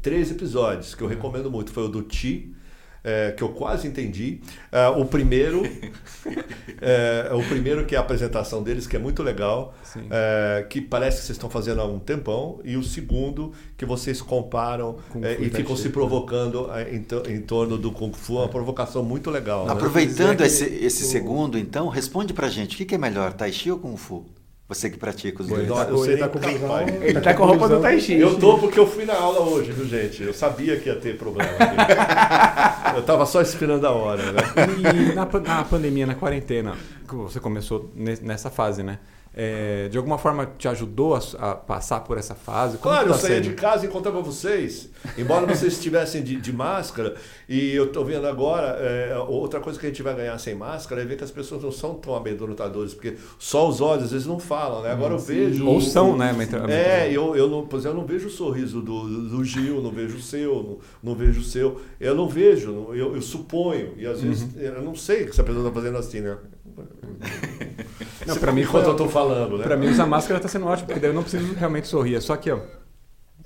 [0.00, 1.72] três episódios que eu recomendo muito.
[1.72, 2.54] Foi o do Ti,
[3.02, 4.40] é, que eu quase entendi.
[4.70, 5.62] É, o primeiro,
[6.80, 9.74] é, o primeiro que é a apresentação deles, que é muito legal,
[10.10, 12.60] é, que parece que vocês estão fazendo há um tempão.
[12.64, 17.22] E o segundo, que vocês comparam Kung é, e ficam se provocando é, em, to-
[17.28, 19.66] em torno do Kung Fu, uma provocação muito legal.
[19.66, 19.72] né?
[19.72, 22.74] Aproveitando dizer esse, esse segundo, então, responde pra gente.
[22.74, 24.24] O que, que é melhor, Tai Chi ou Kung Fu?
[24.70, 25.66] Você que pratica os dois.
[25.68, 27.02] tá Eu com- sei ele tá da com capaz.
[27.02, 28.14] Ele tá com a roupa do Tai Chi.
[28.20, 30.22] Eu tô porque eu fui na aula hoje, viu, gente?
[30.22, 32.94] Eu sabia que ia ter problema aqui.
[32.96, 34.40] Eu tava só esperando a hora, né?
[34.78, 36.74] E na, na pandemia, na quarentena,
[37.08, 38.98] que você começou ne- nessa fase, né?
[39.32, 42.78] É, de alguma forma te ajudou a, a passar por essa fase?
[42.78, 43.44] Como Claro, que eu tá saía sendo?
[43.50, 44.90] de casa e encontrava vocês.
[45.16, 47.14] Embora vocês estivessem de, de máscara,
[47.48, 51.02] e eu tô vendo agora, é, outra coisa que a gente vai ganhar sem máscara
[51.02, 54.26] é ver que as pessoas não são tão amedrontadores, porque só os olhos às vezes
[54.26, 54.90] não falam, né?
[54.90, 55.64] Agora eu vejo.
[55.64, 56.32] Ou são, né?
[56.32, 59.80] mental- É, eu, eu não, por exemplo, eu não vejo o sorriso do, do Gil,
[59.80, 61.80] não vejo o seu, não, não vejo o seu.
[62.00, 65.44] Eu não vejo, eu, eu suponho, e às vezes eu não sei o que essa
[65.44, 66.36] pessoa está fazendo assim, né?
[68.26, 69.64] Não, Você pra mim enquanto eu estou falando, né?
[69.64, 72.16] Pra mim, usar máscara tá sendo ótimo, porque daí eu não preciso realmente sorrir.
[72.16, 72.58] É só aqui, ó.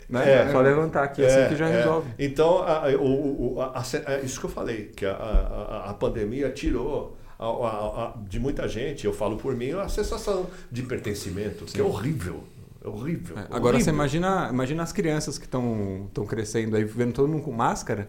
[0.09, 0.49] Né?
[0.49, 0.53] É.
[0.53, 1.77] só levantar aqui, assim que já é.
[1.79, 2.11] resolve.
[2.19, 5.91] Então, a- o- o- a- a- é isso que eu falei, que a, a- a-
[5.91, 10.47] a pandemia tirou a- a- a- de muita gente, eu falo por mim, a sensação
[10.71, 12.45] de pertencimento, que é horrível.
[12.85, 13.39] É horrível.
[13.39, 13.95] É, Agora você horrível.
[13.95, 18.09] imagina, imagina as crianças que estão crescendo aí, vendo todo mundo com máscara.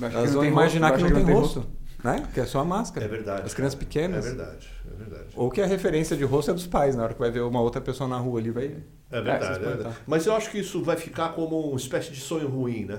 [0.00, 1.66] Achar Elas que não vão imaginar rosto, que não achar tem que rosto.
[2.02, 2.28] Né?
[2.34, 3.06] Que é só a máscara.
[3.06, 3.42] É verdade.
[3.46, 4.26] As crianças pequenas.
[4.26, 5.24] É verdade, é verdade.
[5.36, 7.60] Ou que a referência de rosto é dos pais, na hora que vai ver uma
[7.60, 8.64] outra pessoa na rua ali, vai.
[9.10, 9.74] É verdade, é espantar.
[9.76, 9.96] verdade.
[10.06, 12.98] Mas eu acho que isso vai ficar como uma espécie de sonho ruim, né?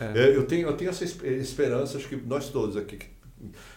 [0.00, 0.18] É.
[0.24, 2.98] É, Eu, tenho, eu tenho essa esp- esperança, acho que nós todos aqui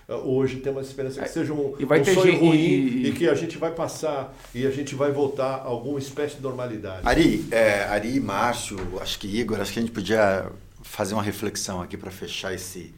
[0.10, 2.40] uh, hoje temos a esperança que É, seja um, e vai um ter sonho gente-
[2.40, 6.00] ruim e- e, que a gente vai passar e a gente vai voltar a alguma
[6.00, 7.02] espécie de normalidade.
[7.08, 10.50] Ari, é, Ari, Márcio, acho que Igor, acho que a gente podia
[10.82, 12.94] fazer uma reflexão aqui para fechar esse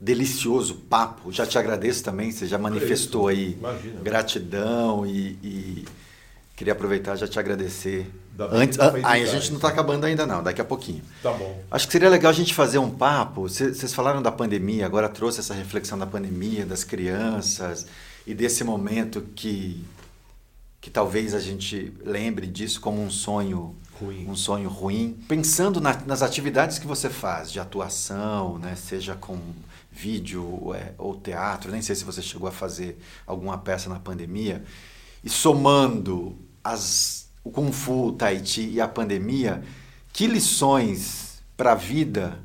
[0.00, 1.32] delicioso papo.
[1.32, 4.00] Já te agradeço também, você já manifestou aí Imagina.
[4.02, 5.84] gratidão e, e
[6.54, 8.10] queria aproveitar já te agradecer.
[8.36, 11.02] Da Antes, ah, a isso, gente não está acabando ainda não, daqui a pouquinho.
[11.22, 11.58] Tá bom.
[11.70, 13.48] Acho que seria legal a gente fazer um papo.
[13.48, 17.86] Cê- Vocês falaram da pandemia, agora trouxe essa reflexão da pandemia, das crianças
[18.26, 19.82] e desse momento que,
[20.82, 24.26] que talvez a gente lembre disso como um sonho Ruim.
[24.28, 25.16] um sonho ruim.
[25.26, 29.38] Pensando na- nas atividades que você faz de atuação, né, seja com
[29.96, 34.62] vídeo é, ou teatro, nem sei se você chegou a fazer alguma peça na pandemia,
[35.24, 39.62] e somando as o Kung Fu, o Tai Chi e a pandemia,
[40.12, 42.40] que lições para a vida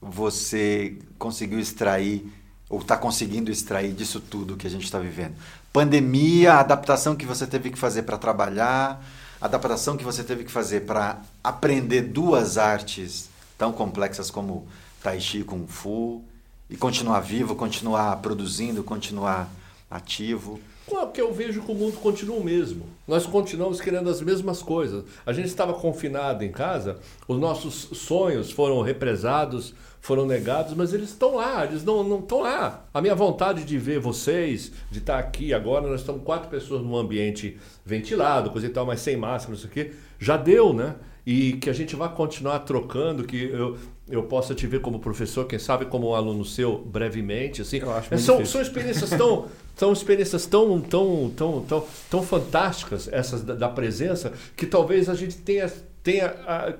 [0.00, 2.32] você conseguiu extrair
[2.68, 5.34] ou está conseguindo extrair disso tudo que a gente está vivendo?
[5.70, 9.04] Pandemia, adaptação que você teve que fazer para trabalhar,
[9.38, 14.66] adaptação que você teve que fazer para aprender duas artes tão complexas como
[15.02, 16.24] Tai Chi e Kung Fu
[16.68, 19.48] e continuar vivo, continuar produzindo, continuar
[19.90, 20.60] ativo.
[20.86, 22.86] Porque eu vejo que o mundo continua o mesmo.
[23.08, 25.04] Nós continuamos querendo as mesmas coisas.
[25.24, 31.08] A gente estava confinado em casa, os nossos sonhos foram represados, foram negados, mas eles
[31.08, 32.84] estão lá, eles não, não estão lá.
[32.94, 36.96] A minha vontade de ver vocês, de estar aqui agora, nós estamos quatro pessoas num
[36.96, 40.94] ambiente ventilado, coisa e tal, mas sem máscara, não sei o quê, já deu, né?
[41.26, 43.76] E que a gente vai continuar trocando, que eu,
[44.08, 47.78] eu possa te ver como professor, quem sabe como um aluno seu brevemente, assim.
[47.78, 48.46] Eu acho são, difícil.
[48.46, 49.46] são experiências tão
[49.76, 55.14] são experiências tão tão tão tão, tão fantásticas essas da, da presença que talvez a
[55.14, 55.70] gente tenha
[56.02, 56.28] tenha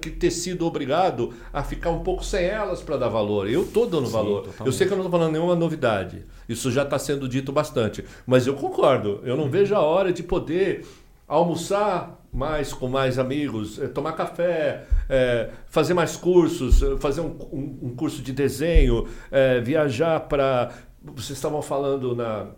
[0.00, 3.50] que ter sido obrigado a ficar um pouco sem elas para dar valor.
[3.50, 4.42] Eu estou dando Sim, valor.
[4.44, 4.66] totalmente.
[4.66, 6.24] Eu sei que eu não estou falando nenhuma novidade.
[6.48, 8.04] Isso já está sendo dito bastante.
[8.24, 9.20] Mas eu concordo.
[9.24, 10.86] Eu não vejo a hora de poder
[11.26, 17.34] almoçar mais com mais amigos, eh, tomar café, eh, fazer mais cursos, eh, fazer um,
[17.50, 20.70] um- um curso de desenho, eh, viajar para.
[21.02, 22.48] Vocês estavam falando na,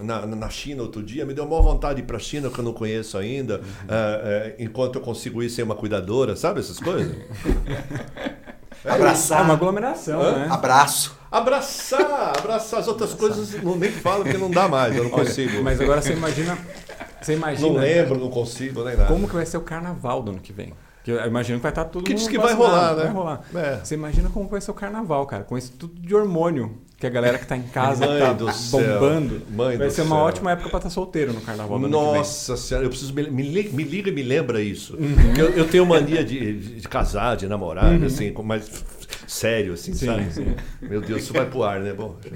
[0.00, 2.58] na, na China outro dia, me deu maior vontade de ir para a China, que
[2.60, 7.14] eu não conheço ainda, eh, enquanto eu consigo ir sem uma cuidadora, sabe essas coisas?
[8.84, 10.32] É Abraçar, uma aglomeração, Hã?
[10.32, 10.48] né?
[10.48, 11.16] abraço.
[11.32, 15.60] Abraçar, abraçar as outras coisas, não, nem falo porque não dá mais, eu não consigo.
[15.62, 16.56] Mas agora você imagina.
[17.20, 19.08] Você imagina não lembro, não consigo, nem nada.
[19.08, 20.72] como que vai ser o carnaval do ano que vem.
[21.02, 23.04] Que eu imagino que vai estar tudo Que diz que vai rolar, né?
[23.04, 23.42] Vai rolar.
[23.54, 23.76] É.
[23.82, 27.10] Você imagina como vai ser o carnaval, cara, com esse tudo de hormônio que a
[27.10, 28.32] galera que tá em casa Mãe tá
[28.70, 29.42] bombando.
[29.50, 30.24] Mãe vai ser uma céu.
[30.24, 31.78] ótima época pra estar solteiro no carnaval.
[31.78, 34.96] Nossa senhora, eu preciso me, me, li- me liga e me lembra isso.
[34.96, 35.34] Uhum.
[35.36, 38.82] Eu, eu tenho mania de, de, casar, de namorar, assim, com- mas
[39.26, 40.32] sério, assim, Sim, sabe?
[40.32, 40.54] sim.
[40.80, 41.92] Meu Deus, isso vai pro ar, né?
[41.92, 42.16] Bom.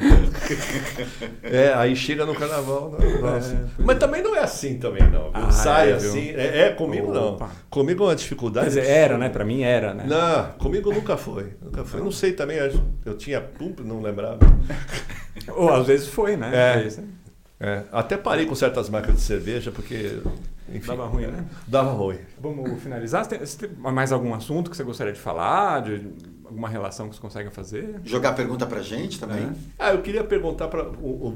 [1.42, 3.68] É, aí chega no carnaval, não, nossa.
[3.78, 5.30] Mas também não é assim também, não.
[5.32, 6.30] Ah, Sai é, assim.
[6.30, 7.46] É, é, comigo Opa.
[7.46, 7.50] não.
[7.68, 8.66] Comigo é uma Quer dificuldade.
[8.68, 9.28] dizer, era, né?
[9.28, 10.04] Pra mim era, né?
[10.06, 11.54] Não, comigo nunca foi.
[11.62, 12.00] Nunca foi.
[12.00, 12.58] Não sei também,
[13.04, 14.38] eu tinha pump, não lembrava.
[15.56, 16.50] Ou às vezes foi, né?
[16.76, 16.86] É.
[16.86, 17.02] Isso.
[17.58, 20.20] É, até parei com certas marcas de cerveja, porque.
[20.72, 21.44] Enfim, Dava ruim, né?
[21.66, 22.16] Dava ruim.
[22.40, 23.24] Vamos finalizar?
[23.24, 25.82] Você tem, você tem mais algum assunto que você gostaria de falar?
[25.82, 26.08] De
[26.44, 28.00] alguma relação que você consegue fazer?
[28.04, 29.42] Jogar pergunta pra gente também.
[29.44, 29.50] É.
[29.78, 30.84] Ah, eu queria perguntar para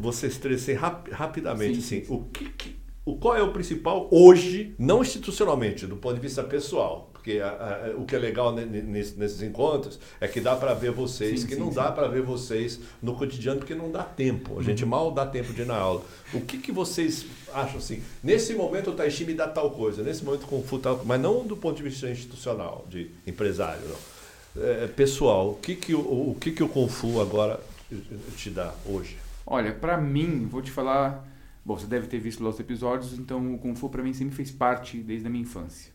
[0.00, 4.08] vocês três assim, rap- rapidamente, Sim, assim, o que, que- o qual é o principal
[4.10, 7.48] hoje, não institucionalmente, do ponto de vista pessoal, porque a-
[7.86, 10.90] a- o que é legal ne- ne- nesse- nesses encontros é que dá para ver
[10.90, 11.76] vocês, Sim, que sim, não sim.
[11.76, 14.60] dá para ver vocês no cotidiano porque não dá tempo.
[14.60, 16.02] A gente mal dá tempo de ir na aula.
[16.34, 18.02] O que, que vocês acham assim?
[18.22, 21.00] Nesse momento o Tai Chi me dá tal coisa, nesse momento o Kung Fu tal,
[21.06, 24.62] mas não do ponto de vista institucional, de empresário, não.
[24.62, 27.58] É, pessoal, o que que o, o que que o Kung Fu agora
[28.36, 29.16] te dá hoje?
[29.46, 31.26] Olha, pra mim, vou te falar.
[31.64, 34.34] Bom, você deve ter visto lá os episódios, então o Kung Fu pra mim sempre
[34.34, 35.93] fez parte desde a minha infância.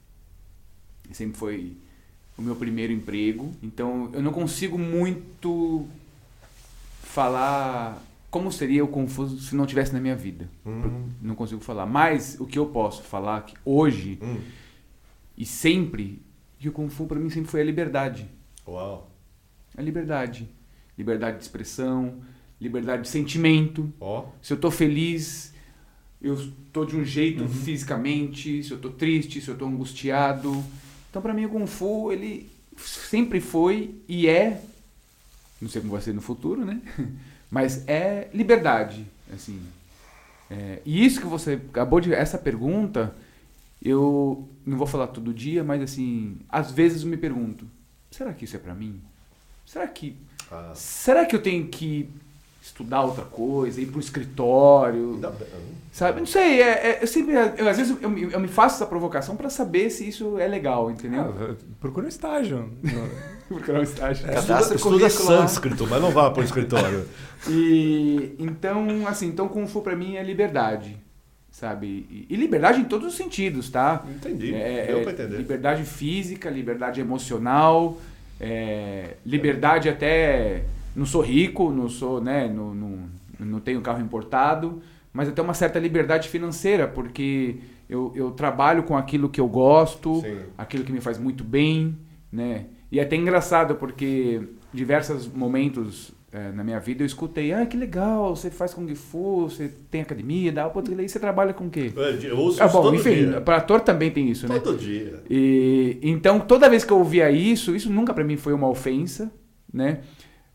[1.12, 1.76] Sempre foi
[2.38, 5.86] o meu primeiro emprego, então eu não consigo muito
[7.04, 10.50] falar como seria o Fu se não tivesse na minha vida.
[10.66, 11.10] Hum.
[11.22, 11.86] Não consigo falar.
[11.86, 14.38] Mas o que eu posso falar que hoje Hum.
[15.36, 16.22] e sempre,
[16.60, 18.30] que o Fu pra mim sempre foi a liberdade.
[18.68, 19.10] Uau.
[19.76, 20.48] A liberdade.
[20.98, 22.20] Liberdade de expressão,
[22.62, 23.92] liberdade de sentimento.
[24.00, 24.28] Ó.
[24.42, 25.54] Se eu tô feliz,
[26.22, 26.38] eu
[26.72, 30.64] tô de um jeito fisicamente, se eu tô triste, se eu tô angustiado.
[31.10, 34.62] Então, pra mim, o Kung Fu, ele sempre foi e é,
[35.62, 36.82] não sei como vai ser no futuro, né?
[37.52, 39.60] Mas é liberdade, assim.
[40.50, 42.14] É, e isso que você acabou de...
[42.14, 43.16] Essa pergunta,
[43.82, 47.66] eu não vou falar todo dia, mas assim, às vezes eu me pergunto,
[48.12, 49.02] será que isso é pra mim?
[49.66, 50.16] Será que
[50.52, 52.10] Ah, Será que eu tenho que
[52.70, 55.20] estudar outra coisa, ir para um escritório?
[55.92, 56.20] Sabe?
[56.20, 58.86] Não sei, é, é- eu sempre, eu, às vezes eu, me- eu me faço essa
[58.86, 61.22] provocação para saber se isso é legal, entendeu?
[61.22, 62.70] Ah, procura um estágio.
[63.50, 64.28] Procurar um estágio.
[64.28, 65.38] Cadastra o Estuda currículo lá.
[65.48, 67.06] sânscrito, mas não vá para o escritório.
[67.50, 70.98] E então, assim, então Kung Fu para mim é liberdade,
[71.50, 72.28] sabe?
[72.30, 74.04] E, liberdade em todos os sentidos, tá?
[74.14, 74.54] Entendi.
[74.54, 75.38] É, Deu é, para entender.
[75.38, 77.98] liberdade física, liberdade emocional,
[78.42, 80.64] é, liberdade até.
[80.96, 82.48] Não sou rico, não sou, né?
[82.48, 83.00] Não, não,
[83.40, 84.82] não tenho carro importado,
[85.14, 87.58] mas até uma certa liberdade financeira, porque
[87.90, 90.38] eu, eu trabalho com aquilo que eu gosto, Sim.
[90.58, 91.98] aquilo que me faz muito bem,
[92.32, 92.66] né?
[92.92, 94.42] E é até engraçado porque
[94.74, 99.50] diversos momentos é, na minha vida, eu escutei, ah, que legal, você faz Kung Fu,
[99.50, 101.92] você tem academia, dá pra e você trabalha com o quê?
[102.24, 103.42] Eu ouço Ah, bom, todo enfim, dia.
[103.42, 104.60] para ator também tem isso, né?
[104.60, 105.24] Todo dia.
[105.30, 109.32] E, então, toda vez que eu ouvia isso, isso nunca pra mim foi uma ofensa,
[109.74, 110.02] né?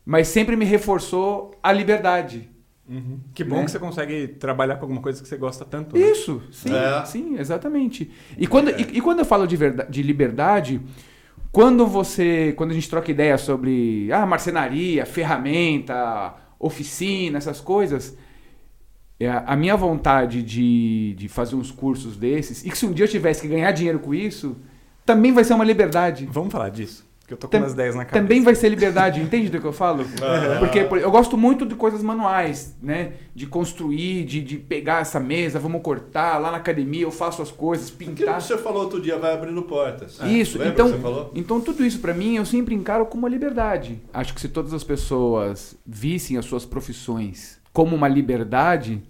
[0.05, 2.49] Mas sempre me reforçou a liberdade.
[3.33, 3.65] Que bom Né?
[3.65, 5.97] que você consegue trabalhar com alguma coisa que você gosta tanto.
[5.97, 6.05] né?
[6.11, 7.03] Isso, sim, É.
[7.05, 8.11] sim, exatamente.
[8.37, 10.79] E quando, e, e quando eu falo de, verda- de liberdade,
[11.51, 18.15] quando você, quando a gente troca ideia sobre ah, marcenaria, ferramenta, oficina, essas coisas,
[19.19, 23.05] é, a minha vontade de, de fazer uns cursos desses, e que se um dia
[23.05, 24.57] eu tivesse que ganhar dinheiro com isso,
[25.05, 26.27] também vai ser uma liberdade.
[26.31, 27.04] Vamos falar disso.
[27.27, 28.21] Que eu tô com Tam- umas ideias na cabeça.
[28.21, 30.05] Também vai ser liberdade, entende do que eu falo?
[30.59, 33.13] Porque por- eu gosto muito de coisas manuais, né?
[33.33, 37.49] De construir, de, de pegar essa mesa, vamos cortar, lá na academia eu faço as
[37.49, 38.37] coisas, Aquilo pintar.
[38.37, 40.19] que você falou outro dia vai abrindo portas.
[40.23, 41.31] Isso, Lembra então, que você falou?
[41.33, 43.99] então tudo isso pra mim eu sempre encaro como uma liberdade.
[44.13, 49.01] Acho que se todas as pessoas vissem as suas profissões como uma liberdade,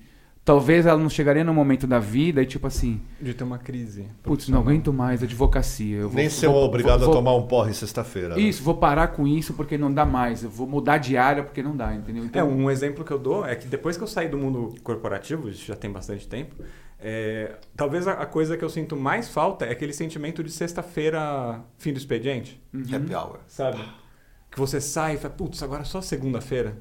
[0.46, 4.06] talvez ela não chegaria num momento da vida e tipo assim, De ter uma crise.
[4.22, 5.98] putz, não aguento mais advocacia.
[5.98, 8.36] Eu vou, Nem ser vou- obrigado vou- a tomar um porre sexta-feira.
[8.36, 8.40] né?
[8.42, 10.44] Isso, vou parar com isso porque não dá mais.
[10.44, 12.30] Eu vou mudar de área porque não dá, entendeu?
[12.32, 15.52] É, um exemplo que eu dou é que depois que eu saí do mundo corporativo,
[15.52, 16.56] já tem bastante tempo,
[17.00, 21.60] é, talvez a, a coisa que eu sinto mais falta é aquele sentimento de sexta-feira,
[21.80, 22.62] fim do expediente,
[22.94, 23.40] Happy hour.
[23.48, 23.80] sabe?
[24.52, 26.78] Que você sai e fala, putz, agora é só segunda-feira.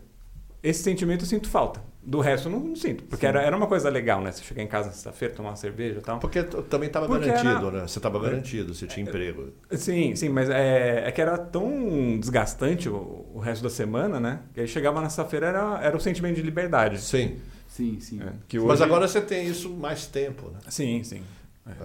[0.62, 1.82] Esse sentimento eu sinto falta.
[2.06, 3.02] Do resto eu não, não sinto.
[3.04, 4.30] Porque era, era uma coisa legal, né?
[4.30, 6.18] Você chegar em casa na sexta-feira, tomar uma cerveja e tal.
[6.18, 7.88] Porque também estava garantido, era- né?
[7.88, 9.48] Você estava garantido, você tinha emprego.
[9.72, 14.40] Sim, sim, mas é, é que era tão desgastante o, o resto da semana, né?
[14.52, 17.00] Que aí chegava na sexta-feira, era, era o sentimento de liberdade.
[17.00, 17.36] Sim.
[17.66, 18.20] Sim, sim.
[18.22, 20.58] É, que Mas hoje- agora você tem isso mais tempo, né?
[20.68, 21.22] Sim, sim.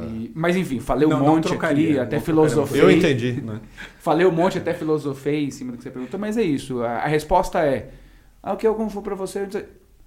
[0.01, 2.81] E- mas enfim, falei um Não, não monte trocaria, aqui, até não filosofei.
[2.81, 3.31] Eu entendi.
[3.41, 3.61] Né?
[3.99, 6.83] Falei um monte, até filosofei em cima do que você perguntou, mas é isso.
[6.83, 7.89] A, a resposta é:
[8.43, 9.47] ah, o que é o Kung Fu pra você?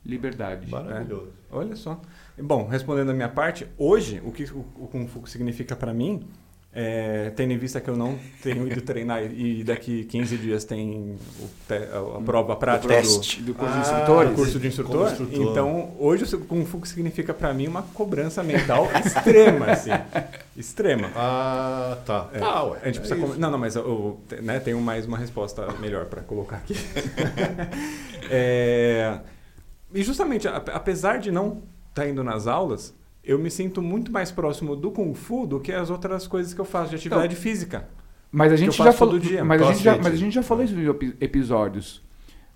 [0.04, 0.68] Liberdade.
[0.70, 1.28] Maravilhoso.
[1.50, 2.00] Olha só.
[2.38, 6.26] Bom, respondendo a minha parte, hoje, o que o, o Kung Fu significa para mim,
[6.74, 11.16] é, tendo em vista que eu não tenho ido treinar e daqui 15 dias tem
[11.68, 13.42] te- a, a prova prática teste.
[13.42, 14.30] Do curso Ah, de instrutores.
[14.30, 15.50] do curso de instrutor, instrutor.
[15.52, 19.90] então hoje o Kung Fu significa para mim uma cobrança mental extrema, assim.
[20.56, 21.10] Extrema.
[21.14, 22.30] Ah, tá.
[22.32, 22.78] É, Ah, ué.
[22.82, 23.38] a gente precisa é com- isso.
[23.38, 26.74] Não, não, mas eu, eu, né, tenho mais uma resposta melhor para colocar aqui.
[28.30, 29.18] É,
[29.94, 34.74] e justamente, apesar de não estar indo nas aulas, eu me sinto muito mais próximo
[34.74, 37.88] do Kung Fu do que as outras coisas que eu faço de atividade física.
[38.30, 39.18] Mas a gente já falou.
[39.18, 39.44] dia.
[39.44, 42.02] Mas a, gente já, mas a gente já falou isso em epi- episódios.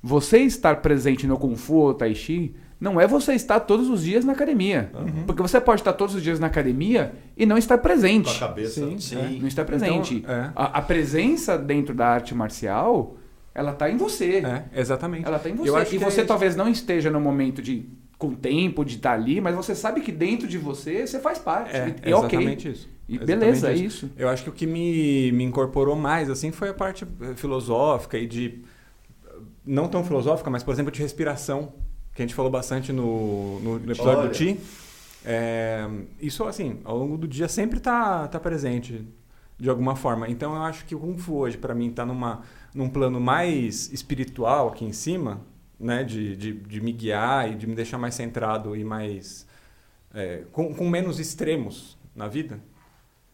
[0.02, 4.02] Você estar presente no Kung Fu ou Tai Chi não é você estar todos os
[4.02, 4.90] dias na academia.
[5.26, 8.30] Porque você pode estar todos os dias na academia e não estar Com presente.
[8.36, 8.80] a cabeça.
[8.86, 8.98] Sim.
[8.98, 9.38] Sim.
[9.40, 10.16] Não estar presente.
[10.16, 10.52] Então, é.
[10.54, 13.16] a, a presença dentro da arte marcial,
[13.56, 14.42] ela está em você.
[14.44, 15.24] É, exatamente.
[15.26, 15.70] Ela está em você.
[15.70, 17.88] Eu acho e que você é- talvez não esteja no momento de
[18.18, 21.74] com tempo de estar ali, mas você sabe que dentro de você você faz parte.
[21.74, 22.38] É, e, ok.
[22.38, 22.88] exatamente isso.
[23.08, 24.10] E Exatamente beleza, é isso.
[24.16, 28.18] Eu acho que o que me, me incorporou mais assim foi a parte eh, filosófica
[28.18, 28.62] e de
[29.64, 31.72] não tão filosófica, mas por exemplo de respiração,
[32.14, 34.28] que a gente falou bastante no, no episódio Olha.
[34.28, 34.58] do Ti.
[35.24, 35.88] É,
[36.20, 39.06] isso assim, ao longo do dia sempre tá tá presente
[39.58, 40.28] de alguma forma.
[40.28, 42.42] Então eu acho que o Kung Fu hoje para mim tá numa
[42.76, 45.40] num plano mais espiritual aqui em cima,
[45.80, 49.46] né, de, de, de me guiar e de me deixar mais centrado e mais
[50.14, 52.60] é, com, com menos extremos na vida.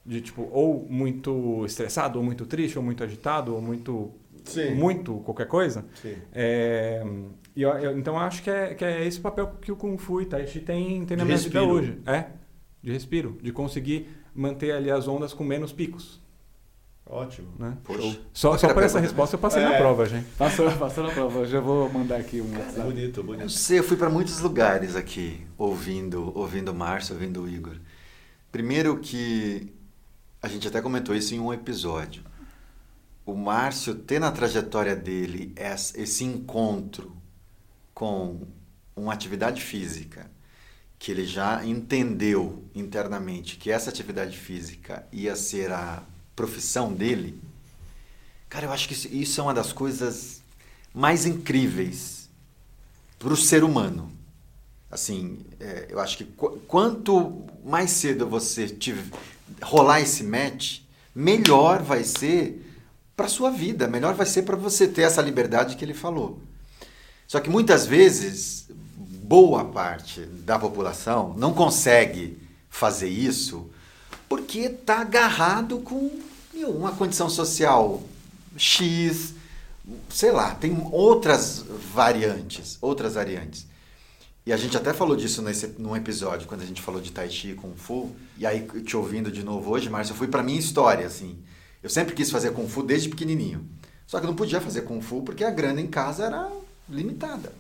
[0.05, 4.11] De tipo, ou muito estressado, ou muito triste, ou muito agitado, ou muito.
[4.45, 4.75] Sim.
[4.75, 5.85] Muito qualquer coisa.
[6.33, 7.05] É,
[7.57, 9.97] eu- eu- então eu acho que é, que é esse o papel que o Kung
[9.99, 11.61] Fu e Tai Chi tem, tem na De minha respiro.
[11.61, 11.99] vida hoje.
[12.05, 12.27] É,
[12.83, 13.39] de respiro.
[13.41, 16.21] De conseguir manter ali as ondas com menos picos.
[17.05, 17.49] Ótimo.
[17.59, 17.77] Né?
[17.85, 18.21] Poxa.
[18.33, 19.69] Só, só por essa resposta eu passei É.
[19.69, 20.27] na prova, gente.
[20.39, 21.41] Passou, passou na prova.
[21.41, 22.81] Eu já vou mandar aqui um WhatsApp.
[22.83, 23.49] Bonito, Não bonito.
[23.51, 27.77] sei, eu fui para muitos lugares aqui, ouvindo, ouvindo o Márcio, ouvindo o Igor.
[28.51, 29.73] Primeiro que
[30.41, 32.23] a gente até comentou isso em um episódio.
[33.27, 37.17] O Márcio ter na trajetória dele es- esse encontro
[37.95, 38.47] com
[38.97, 40.31] uma atividade física
[40.99, 46.03] que ele já entendeu internamente que essa atividade física ia ser a
[46.35, 47.41] profissão dele.
[48.49, 50.43] Cara, eu acho que isso, é uma das coisas
[50.95, 52.29] mais incríveis
[53.19, 54.13] para o ser humano.
[54.91, 59.05] Assim, é, eu acho que qu- quanto mais cedo você tiver,
[59.63, 60.81] rolar esse match,
[61.15, 62.69] melhor vai ser
[63.17, 66.41] para sua vida, melhor vai ser para você ter essa liberdade que ele falou.
[67.27, 68.67] Só que muitas vezes,
[68.99, 72.37] boa parte da população não consegue
[72.69, 73.71] fazer isso
[74.33, 76.11] porque está agarrado com
[76.55, 78.03] meu, uma condição social
[78.57, 79.35] X,
[80.09, 81.63] sei lá, tem outras
[81.93, 83.67] variantes, outras variantes.
[84.47, 87.29] E a gente até falou disso nesse, num episódio, quando a gente falou de Tai
[87.29, 88.11] Chi e Kung Fu.
[88.39, 91.39] E aí, te ouvindo de novo hoje, Márcio, eu fui pra minha história, assim.
[91.83, 93.69] Eu sempre quis fazer Kung Fu desde pequenininho.
[94.07, 96.51] Só que não podia fazer Kung Fu porque a grana em casa era
[96.89, 97.53] limitada.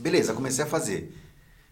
[0.00, 1.16] Beleza, comecei a fazer.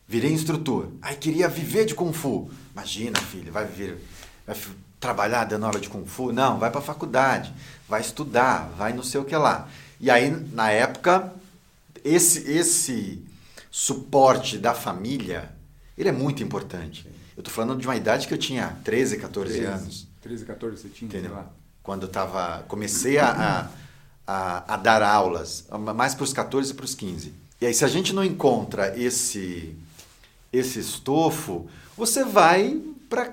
[0.06, 0.88] Virei instrutor.
[1.00, 2.50] Aí queria viver de Kung Fu.
[2.72, 3.98] Imagina, filho, vai viver,
[4.46, 4.56] vai
[5.00, 6.32] trabalhar dando aula de Kung Fu?
[6.32, 7.52] Não, vai pra faculdade,
[7.88, 9.68] vai estudar, vai não sei o que lá.
[10.00, 11.32] E aí, na época,
[12.04, 13.22] esse, esse
[13.70, 15.50] suporte da família,
[15.96, 17.06] ele é muito importante.
[17.36, 20.08] Eu estou falando de uma idade que eu tinha 13, 14 13, anos.
[20.20, 21.36] 13, 14 você tinha, Entendeu?
[21.82, 23.70] Quando eu tava, comecei a,
[24.26, 27.32] a, a dar aulas, mais para os 14 e para os 15.
[27.60, 29.76] E aí, se a gente não encontra esse,
[30.52, 33.32] esse estofo, você vai para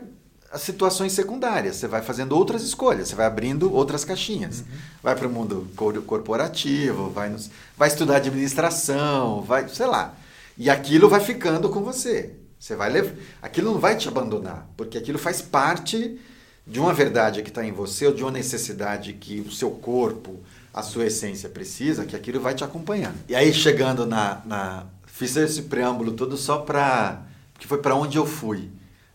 [0.52, 4.60] as situações secundárias, você vai fazendo outras escolhas, você vai abrindo outras caixinhas.
[4.62, 4.66] Uhum.
[5.04, 5.68] Vai para o mundo
[6.06, 10.16] corporativo, vai, nos, vai estudar administração, vai, sei lá.
[10.58, 12.36] E aquilo vai ficando com você.
[12.60, 16.20] Você vai levar, aquilo não vai te abandonar, porque aquilo faz parte
[16.68, 20.40] de uma verdade que está em você ou de uma necessidade que o seu corpo,
[20.74, 23.18] a sua essência precisa, que aquilo vai te acompanhando.
[23.30, 27.24] E aí chegando na, na fiz esse preâmbulo todo só para
[27.58, 28.70] que foi para onde eu fui,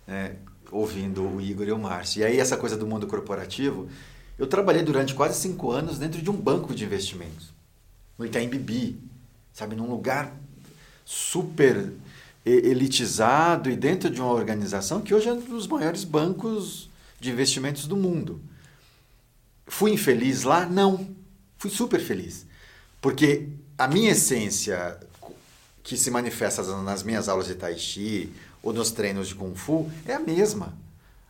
[0.07, 0.37] né?
[0.75, 2.21] Ouvindo o Igor e o Márcio.
[2.21, 3.89] E aí essa coisa do mundo corporativo,
[4.39, 7.53] eu trabalhei durante quase cinco anos dentro de um banco de investimentos,
[8.19, 9.01] no Itaim Bibi,
[9.53, 10.35] sabe, num lugar
[11.05, 11.93] super
[12.45, 17.87] elitizado e dentro de uma organização que hoje é um dos maiores bancos de investimentos
[17.87, 18.41] do mundo.
[19.67, 20.67] Fui infeliz lá?
[20.67, 21.09] Não.
[21.57, 22.45] Fui super feliz.
[23.01, 23.49] Porque
[23.79, 24.99] a minha essência,
[25.83, 28.31] que se manifesta nas minhas aulas de Tai Chi
[28.65, 30.73] ou nos treinos de Kung Fu, é a mesma.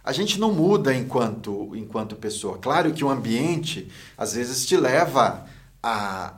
[0.03, 2.59] A gente não muda enquanto, enquanto pessoa.
[2.59, 5.47] Claro que o ambiente, às vezes, te leva
[5.83, 6.35] a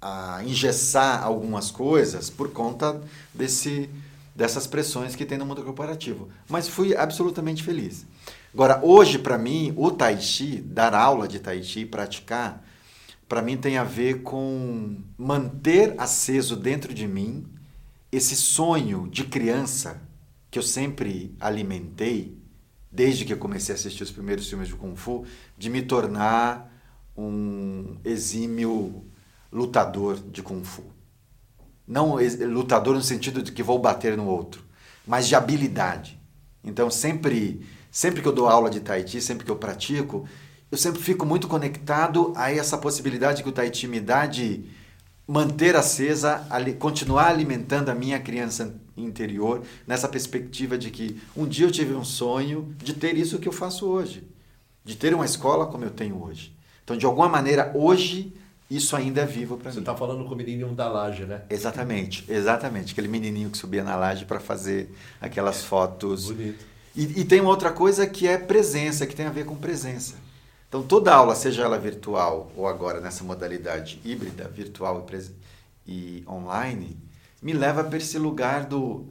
[0.00, 3.00] a engessar algumas coisas por conta
[3.34, 3.90] desse,
[4.34, 6.28] dessas pressões que tem no mundo corporativo.
[6.48, 8.06] Mas fui absolutamente feliz.
[8.52, 12.64] Agora, hoje, para mim, o Tai Chi, dar aula de Tai Chi, praticar,
[13.28, 17.46] para mim tem a ver com manter aceso dentro de mim
[18.10, 20.00] esse sonho de criança
[20.50, 22.36] que eu sempre alimentei,
[22.90, 25.24] desde que eu comecei a assistir os primeiros filmes de Kung Fu,
[25.56, 26.68] de me tornar
[27.16, 29.04] um exímio
[29.52, 30.82] lutador de Kung Fu.
[31.86, 32.16] Não
[32.48, 34.64] lutador no sentido de que vou bater no outro,
[35.06, 36.20] mas de habilidade.
[36.64, 40.28] Então, sempre, sempre que eu dou aula de Tai Chi, sempre que eu pratico,
[40.70, 44.64] eu sempre fico muito conectado a essa possibilidade que o Tai Chi me dá de
[45.30, 46.44] manter acesa,
[46.80, 52.02] continuar alimentando a minha criança interior, nessa perspectiva de que um dia eu tive um
[52.02, 54.28] sonho de ter isso que eu faço hoje,
[54.84, 56.52] de ter uma escola como eu tenho hoje.
[56.82, 58.34] Então, de alguma maneira, hoje
[58.68, 59.74] isso ainda é vivo para mim.
[59.74, 61.42] Você está falando com o menininho da laje, né?
[61.48, 62.90] Exatamente, exatamente.
[62.90, 66.26] Aquele menininho que subia na laje para fazer aquelas fotos.
[66.26, 66.64] Bonito.
[66.96, 70.16] E, e, tem uma outra coisa que é presença, que tem a ver com presença.
[70.70, 75.04] Então, toda aula, seja ela virtual ou agora nessa modalidade híbrida, virtual
[75.86, 76.96] e, e online,
[77.42, 79.04] me leva para esse lugar do.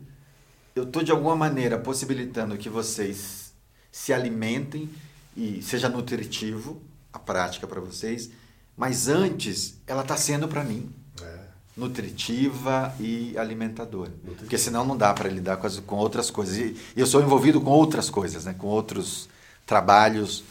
[0.76, 3.54] Eu estou, de alguma maneira, possibilitando que vocês
[3.92, 4.90] se alimentem
[5.38, 6.82] e seja nutritivo
[7.14, 8.32] a prática para vocês
[8.80, 10.90] mas antes, ela está sendo para mim.
[11.22, 11.40] É.
[11.76, 14.10] Nutritiva e alimentadora.
[14.10, 14.38] Nutritiva.
[14.40, 16.56] Porque senão não dá para lidar com, as, com outras coisas.
[16.58, 18.56] E, e eu sou envolvido com outras coisas, né?
[18.58, 19.28] com outros
[19.66, 20.46] trabalhos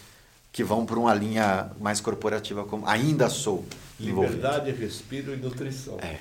[0.58, 3.64] que vão para uma linha mais corporativa, como ainda sou
[4.00, 4.34] envolvido.
[4.34, 6.00] Liberdade, respiro e nutrição.
[6.00, 6.16] É.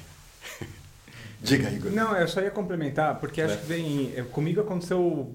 [1.42, 1.92] Diga, Igor.
[1.92, 3.46] Não, eu só ia complementar, porque é.
[3.46, 4.14] acho que vem.
[4.16, 5.34] É, comigo aconteceu,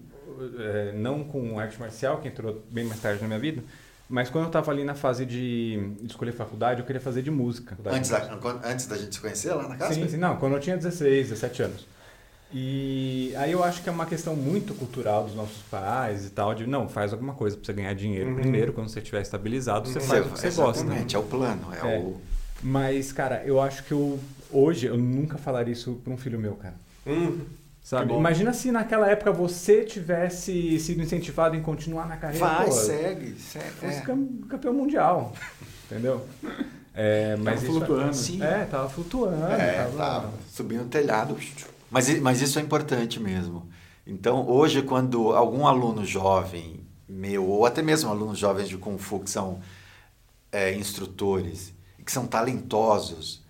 [0.56, 3.60] é, não com arte marcial, que entrou bem mais tarde na minha vida,
[4.08, 7.76] mas quando eu estava ali na fase de, escolher faculdade, eu queria fazer de música.
[7.86, 9.94] Antes da, antes da gente se conhecer lá na casa?
[9.94, 11.88] Sim, sim, não, quando eu tinha 16, 17 anos.
[12.54, 16.54] E aí eu acho que é uma questão muito cultural dos nossos pais e tal,
[16.54, 18.36] de não, faz alguma coisa para você ganhar dinheiro uhum.
[18.36, 20.04] primeiro, quando você estiver estabilizado, você uhum.
[20.04, 20.82] faz o que você gosta.
[20.82, 22.20] Exatamente, é o plano, é, é, o...
[22.62, 26.54] Mas, cara, eu acho que eu, hoje, eu nunca falaria isso para um filho meu,
[26.54, 26.74] cara.
[27.06, 27.40] Uhum.
[27.82, 28.14] Sabe?
[28.14, 32.46] Imagina se naquela época você tivesse sido incentivado em continuar na carreira.
[32.46, 33.70] Vai, pô, segue, segue.
[33.70, 34.48] Fosse é.
[34.48, 35.32] campeão mundial.
[35.90, 36.24] entendeu?
[36.94, 38.14] É, mas tava flutuando.
[38.14, 38.42] Sim.
[38.42, 39.46] É, tava flutuando.
[39.46, 41.36] É, tava, tava subindo o telhado.
[41.92, 43.68] Mas, mas isso é importante mesmo.
[44.06, 49.20] Então, hoje, quando algum aluno jovem meu, ou até mesmo alunos jovens de Kung Fu
[49.20, 49.60] que são
[50.50, 51.74] é, instrutores,
[52.04, 53.42] que são talentosos,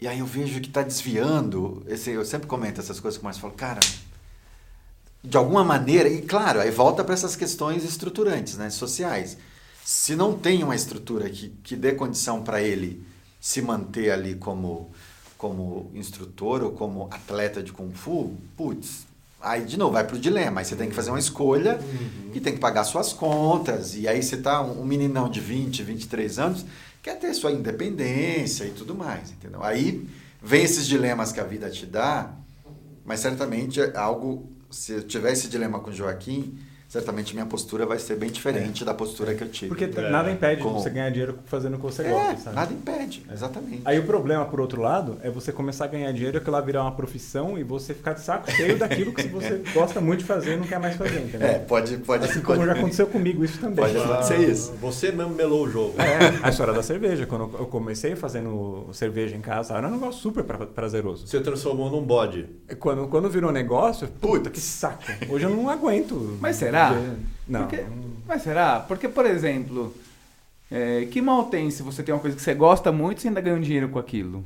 [0.00, 1.84] e aí eu vejo que está desviando.
[1.86, 3.42] Esse, eu sempre comento essas coisas com Márcio.
[3.42, 3.80] Falo, cara,
[5.22, 9.36] de alguma maneira, e claro, aí volta para essas questões estruturantes, né, sociais.
[9.84, 13.04] Se não tem uma estrutura que, que dê condição para ele
[13.38, 14.90] se manter ali como,
[15.38, 19.06] como instrutor ou como atleta de Kung Fu, putz,
[19.40, 20.60] aí de novo vai pro dilema.
[20.60, 21.78] Aí você tem que fazer uma escolha
[22.34, 23.94] e tem que pagar suas contas.
[23.94, 26.66] E aí você tá um, um meninão de 20, 23 anos,
[27.00, 29.62] quer ter sua independência e tudo mais, entendeu?
[29.62, 30.06] Aí
[30.42, 32.34] vem esses dilemas que a vida te dá,
[33.04, 36.58] mas certamente é algo, se eu tiver esse dilema com o Joaquim,
[36.88, 39.68] certamente minha postura vai ser bem diferente da postura que eu tive.
[39.68, 40.10] Porque É.
[40.10, 42.56] nada impede Com- de você ganhar dinheiro fazendo o que você é, gosta, sabe?
[42.56, 43.82] nada impede, exatamente.
[43.84, 46.82] Aí o problema, por outro lado, é você começar a ganhar dinheiro, aquilo lá virar
[46.82, 50.54] uma profissão e você ficar de saco cheio daquilo que você gosta muito de fazer
[50.54, 51.46] e não quer mais fazer, entendeu?
[51.46, 53.84] É, pode, pode, Assim como pode- já aconteceu comigo isso também.
[53.84, 54.72] Pode acontecer isso.
[54.80, 55.94] Você mesmo melou o jogo.
[56.00, 57.26] É, a história da cerveja.
[57.26, 61.26] Quando eu comecei fazendo cerveja em casa, era um negócio super pra- prazeroso.
[61.26, 62.46] Você transformou num bode.
[62.78, 65.02] Quando, quando virou negócio, puta, que saco.
[65.28, 66.38] Hoje eu não aguento.
[66.40, 66.77] Mas será?
[67.48, 67.60] Não.
[67.66, 67.84] Porque-
[68.26, 68.80] mas será?
[68.80, 69.94] Porque, por exemplo,
[70.70, 73.28] é, que mal tem se você tem uma coisa que você gosta muito e você
[73.28, 74.44] ainda ganha um dinheiro com aquilo?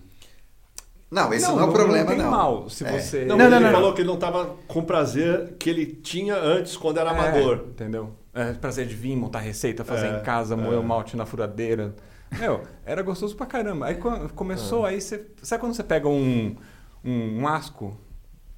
[1.10, 2.30] Não, esse não, é o problema, tem não.
[2.30, 2.98] mal se É.
[2.98, 3.24] você...
[3.26, 3.94] Não, Não, ele não, não, falou não.
[3.94, 7.66] que ele não estava com prazer que ele tinha antes quando era É, amador.
[7.68, 8.14] entendeu?
[8.32, 10.78] É, prazer de vir, montar receita, fazer É, em casa, moer é.
[10.78, 11.94] o malte na furadeira.
[12.38, 13.86] Meu, era gostoso pra caramba.
[13.88, 14.28] Aí É.
[14.34, 15.22] começou, aí você.
[15.42, 16.56] Sabe quando você pega um,
[17.04, 17.94] um, um asco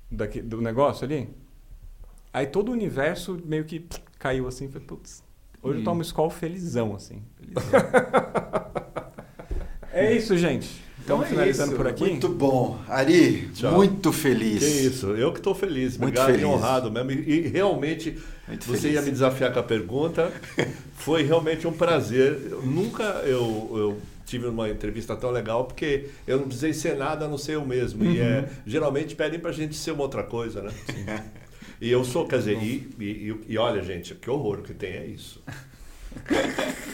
[0.08, 1.28] daqui, do negócio ali?
[2.34, 3.86] Aí todo o universo meio que
[4.18, 4.68] caiu assim.
[4.68, 5.22] Falei, putz,
[5.62, 5.84] hoje eu Hum.
[5.84, 7.22] tomo Skol felizão, assim.
[7.38, 7.62] felizão.
[9.92, 10.82] é isso, gente.
[11.04, 11.76] Então Estamos é finalizando isso.
[11.76, 12.02] por aqui.
[12.04, 12.78] Muito bom.
[12.88, 13.72] Ari, Tchau.
[13.74, 14.60] muito feliz.
[14.60, 15.96] Que isso, eu que estou feliz.
[15.98, 16.46] Muito Obrigado e feliz.
[16.46, 17.10] honrado mesmo.
[17.12, 18.18] E, e realmente,
[18.48, 18.96] Muito você feliz.
[18.96, 20.32] ia me desafiar com a pergunta.
[20.96, 22.48] Foi realmente um prazer.
[22.50, 27.26] Eu nunca eu, eu tive uma entrevista tão legal, porque eu não precisei ser nada
[27.26, 28.02] a não ser eu mesmo.
[28.04, 28.24] E Uhum.
[28.24, 30.70] é, geralmente pedem pra gente ser uma outra coisa, né?
[31.84, 35.06] E eu sou, quer dizer, e, e, e- olha, gente, que horror que tem é
[35.06, 35.42] isso.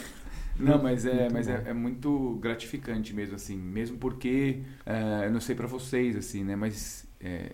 [0.59, 3.57] Não, mas é, mas é, é muito gratificante mesmo, assim.
[3.57, 6.55] Mesmo porque, é, eu não sei pra vocês, assim, né?
[6.55, 7.51] Mas é,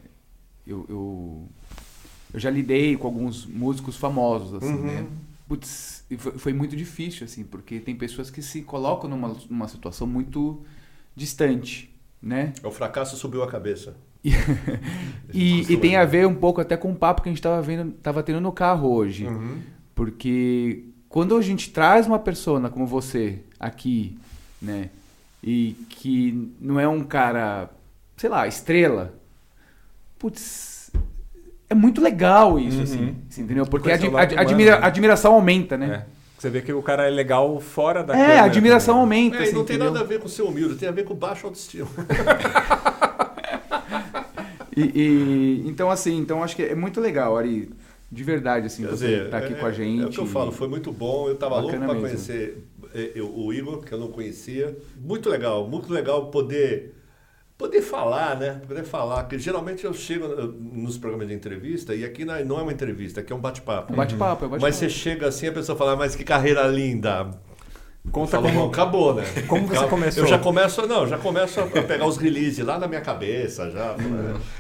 [0.66, 1.48] eu, eu,
[2.34, 4.84] eu já lidei com alguns músicos famosos, assim, Uhum.
[4.84, 5.08] né?
[5.48, 10.06] Putz, foi, foi muito difícil, assim, porque tem pessoas que se colocam numa, numa situação
[10.06, 10.66] muito
[11.16, 11.90] distante,
[12.22, 12.52] né?
[12.64, 13.96] O fracasso subiu a cabeça.
[14.24, 14.32] E,
[15.34, 17.62] e, e tem a ver um pouco até com o papo que a gente tava,
[17.62, 19.26] vendo, tava tendo no carro hoje.
[19.28, 19.58] Uhum.
[19.96, 24.18] Porque quando a gente traz uma persona como você aqui,
[24.62, 24.90] né?
[25.44, 27.70] E que não é um cara,
[28.18, 29.14] sei lá, estrela.
[30.20, 30.92] Putz,
[31.70, 32.84] é muito legal isso, Uhum.
[32.84, 33.16] assim.
[33.30, 33.66] você Entendeu?
[33.66, 34.88] Porque a, Conhecer o admi- lado a- admira- humano, né?
[34.88, 36.04] admiração aumenta, né?
[36.14, 36.18] É.
[36.38, 39.26] Você vê que o cara é legal fora da É, a admiração também.
[39.26, 39.38] aumenta.
[39.38, 39.94] É, e assim, não tem entendeu?
[39.94, 41.88] nada a ver com ser humilde, tem a ver com baixo autoestima.
[44.78, 47.70] E, e- então, assim, então acho que é muito legal, Ari.
[48.10, 50.02] De verdade, assim, Quer você dizer, estar aqui é, com a gente.
[50.04, 51.28] É o que eu falo, foi muito bom.
[51.28, 52.64] Eu estava louco para conhecer
[53.14, 54.78] eu- o Igor, que eu não conhecia.
[54.98, 56.94] Muito legal, muito legal poder
[57.58, 58.62] poder falar, né?
[58.68, 62.44] Poder falar, porque geralmente eu chego nos programas de entrevista e aqui não é é
[62.44, 63.92] uma entrevista, aqui é um bate-papo.
[63.92, 64.80] Um bate-papo, é um Mas bate-papo.
[64.80, 67.32] você chega assim, a pessoa fala, mas que carreira linda.
[68.12, 69.24] Conta como- "Bom, acabou, né?
[69.48, 70.24] como você começou?
[70.24, 73.96] Eu já começo, não, já começo a pegar os releases lá na minha cabeça, já.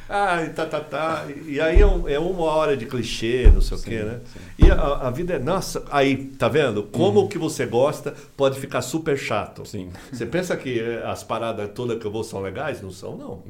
[0.10, 1.26] Ah, e tá, tá, tá.
[1.45, 4.20] E aí é, é uma hora de clichê, não sei o quê, né?
[4.60, 4.76] E a,
[5.08, 6.84] a vida é, nossa, aí, tá vendo?
[6.84, 9.66] Como o que você gosta pode ficar super chato.
[9.66, 9.89] Sim.
[10.12, 12.82] Você pensa que eh, as paradas todas que eu vou são legais?
[12.82, 13.43] Não são, não.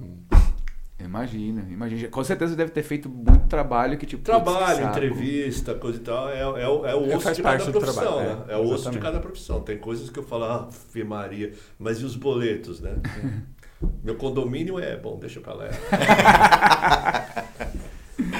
[0.99, 2.07] Imagina, imagina.
[2.09, 4.23] Com certeza deve ter feito muito trabalho que tipo.
[4.23, 4.97] putz, Trabalho, saco.
[4.97, 8.29] entrevista, coisa e tal, é, é, o- é o É, osso de cada profissão, trabalho,
[8.39, 8.43] né?
[8.49, 9.61] é, É, o osso de cada profissão.
[9.61, 10.67] Tem coisas que eu falo, ah,
[11.05, 12.95] Maria, mas e os boletos, né?
[14.03, 15.65] Meu condomínio é bom, deixa pra lá.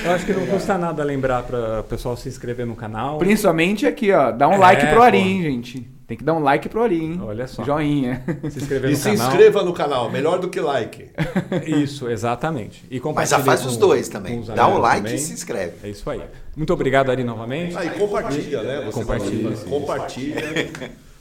[0.03, 3.17] Eu acho que não custa nada lembrar para o pessoal se inscrever no canal.
[3.19, 4.31] Principalmente aqui, ó.
[4.31, 5.01] Dá um É, like pro pô.
[5.03, 5.87] Ari, hein, gente.
[6.07, 7.19] Tem que dar um like pro Ari, hein?
[7.21, 7.65] Olha só.
[7.65, 8.23] Joinha.
[8.49, 9.27] Se inscrever E no se canal.
[9.27, 11.09] inscreva no canal, melhor do que like.
[11.67, 12.85] Isso, exatamente.
[12.89, 14.39] E Mas já faz com- os dois também.
[14.39, 15.15] os Dá o amigos like também.
[15.15, 15.73] e se inscreve.
[15.83, 16.21] É isso aí.
[16.55, 17.75] Muito obrigado, Ari, novamente.
[17.77, 18.85] Aí compartilha, né?
[18.85, 19.51] Você Compartilha.
[19.57, 20.69] falou, Compartilha.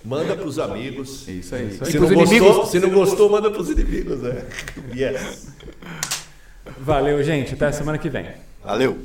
[0.05, 1.29] Manda pros amigos.
[1.29, 1.67] É isso aí.
[1.69, 1.91] isso aí.
[1.91, 2.69] Se não, gostou, inimigos.
[2.71, 4.23] se não gostou, manda pros inimigos.
[4.23, 4.45] É.
[4.95, 5.49] Yes.
[6.79, 7.55] Valeu, gente.
[7.55, 8.27] Até a semana que vem.
[8.65, 8.97] Valeu!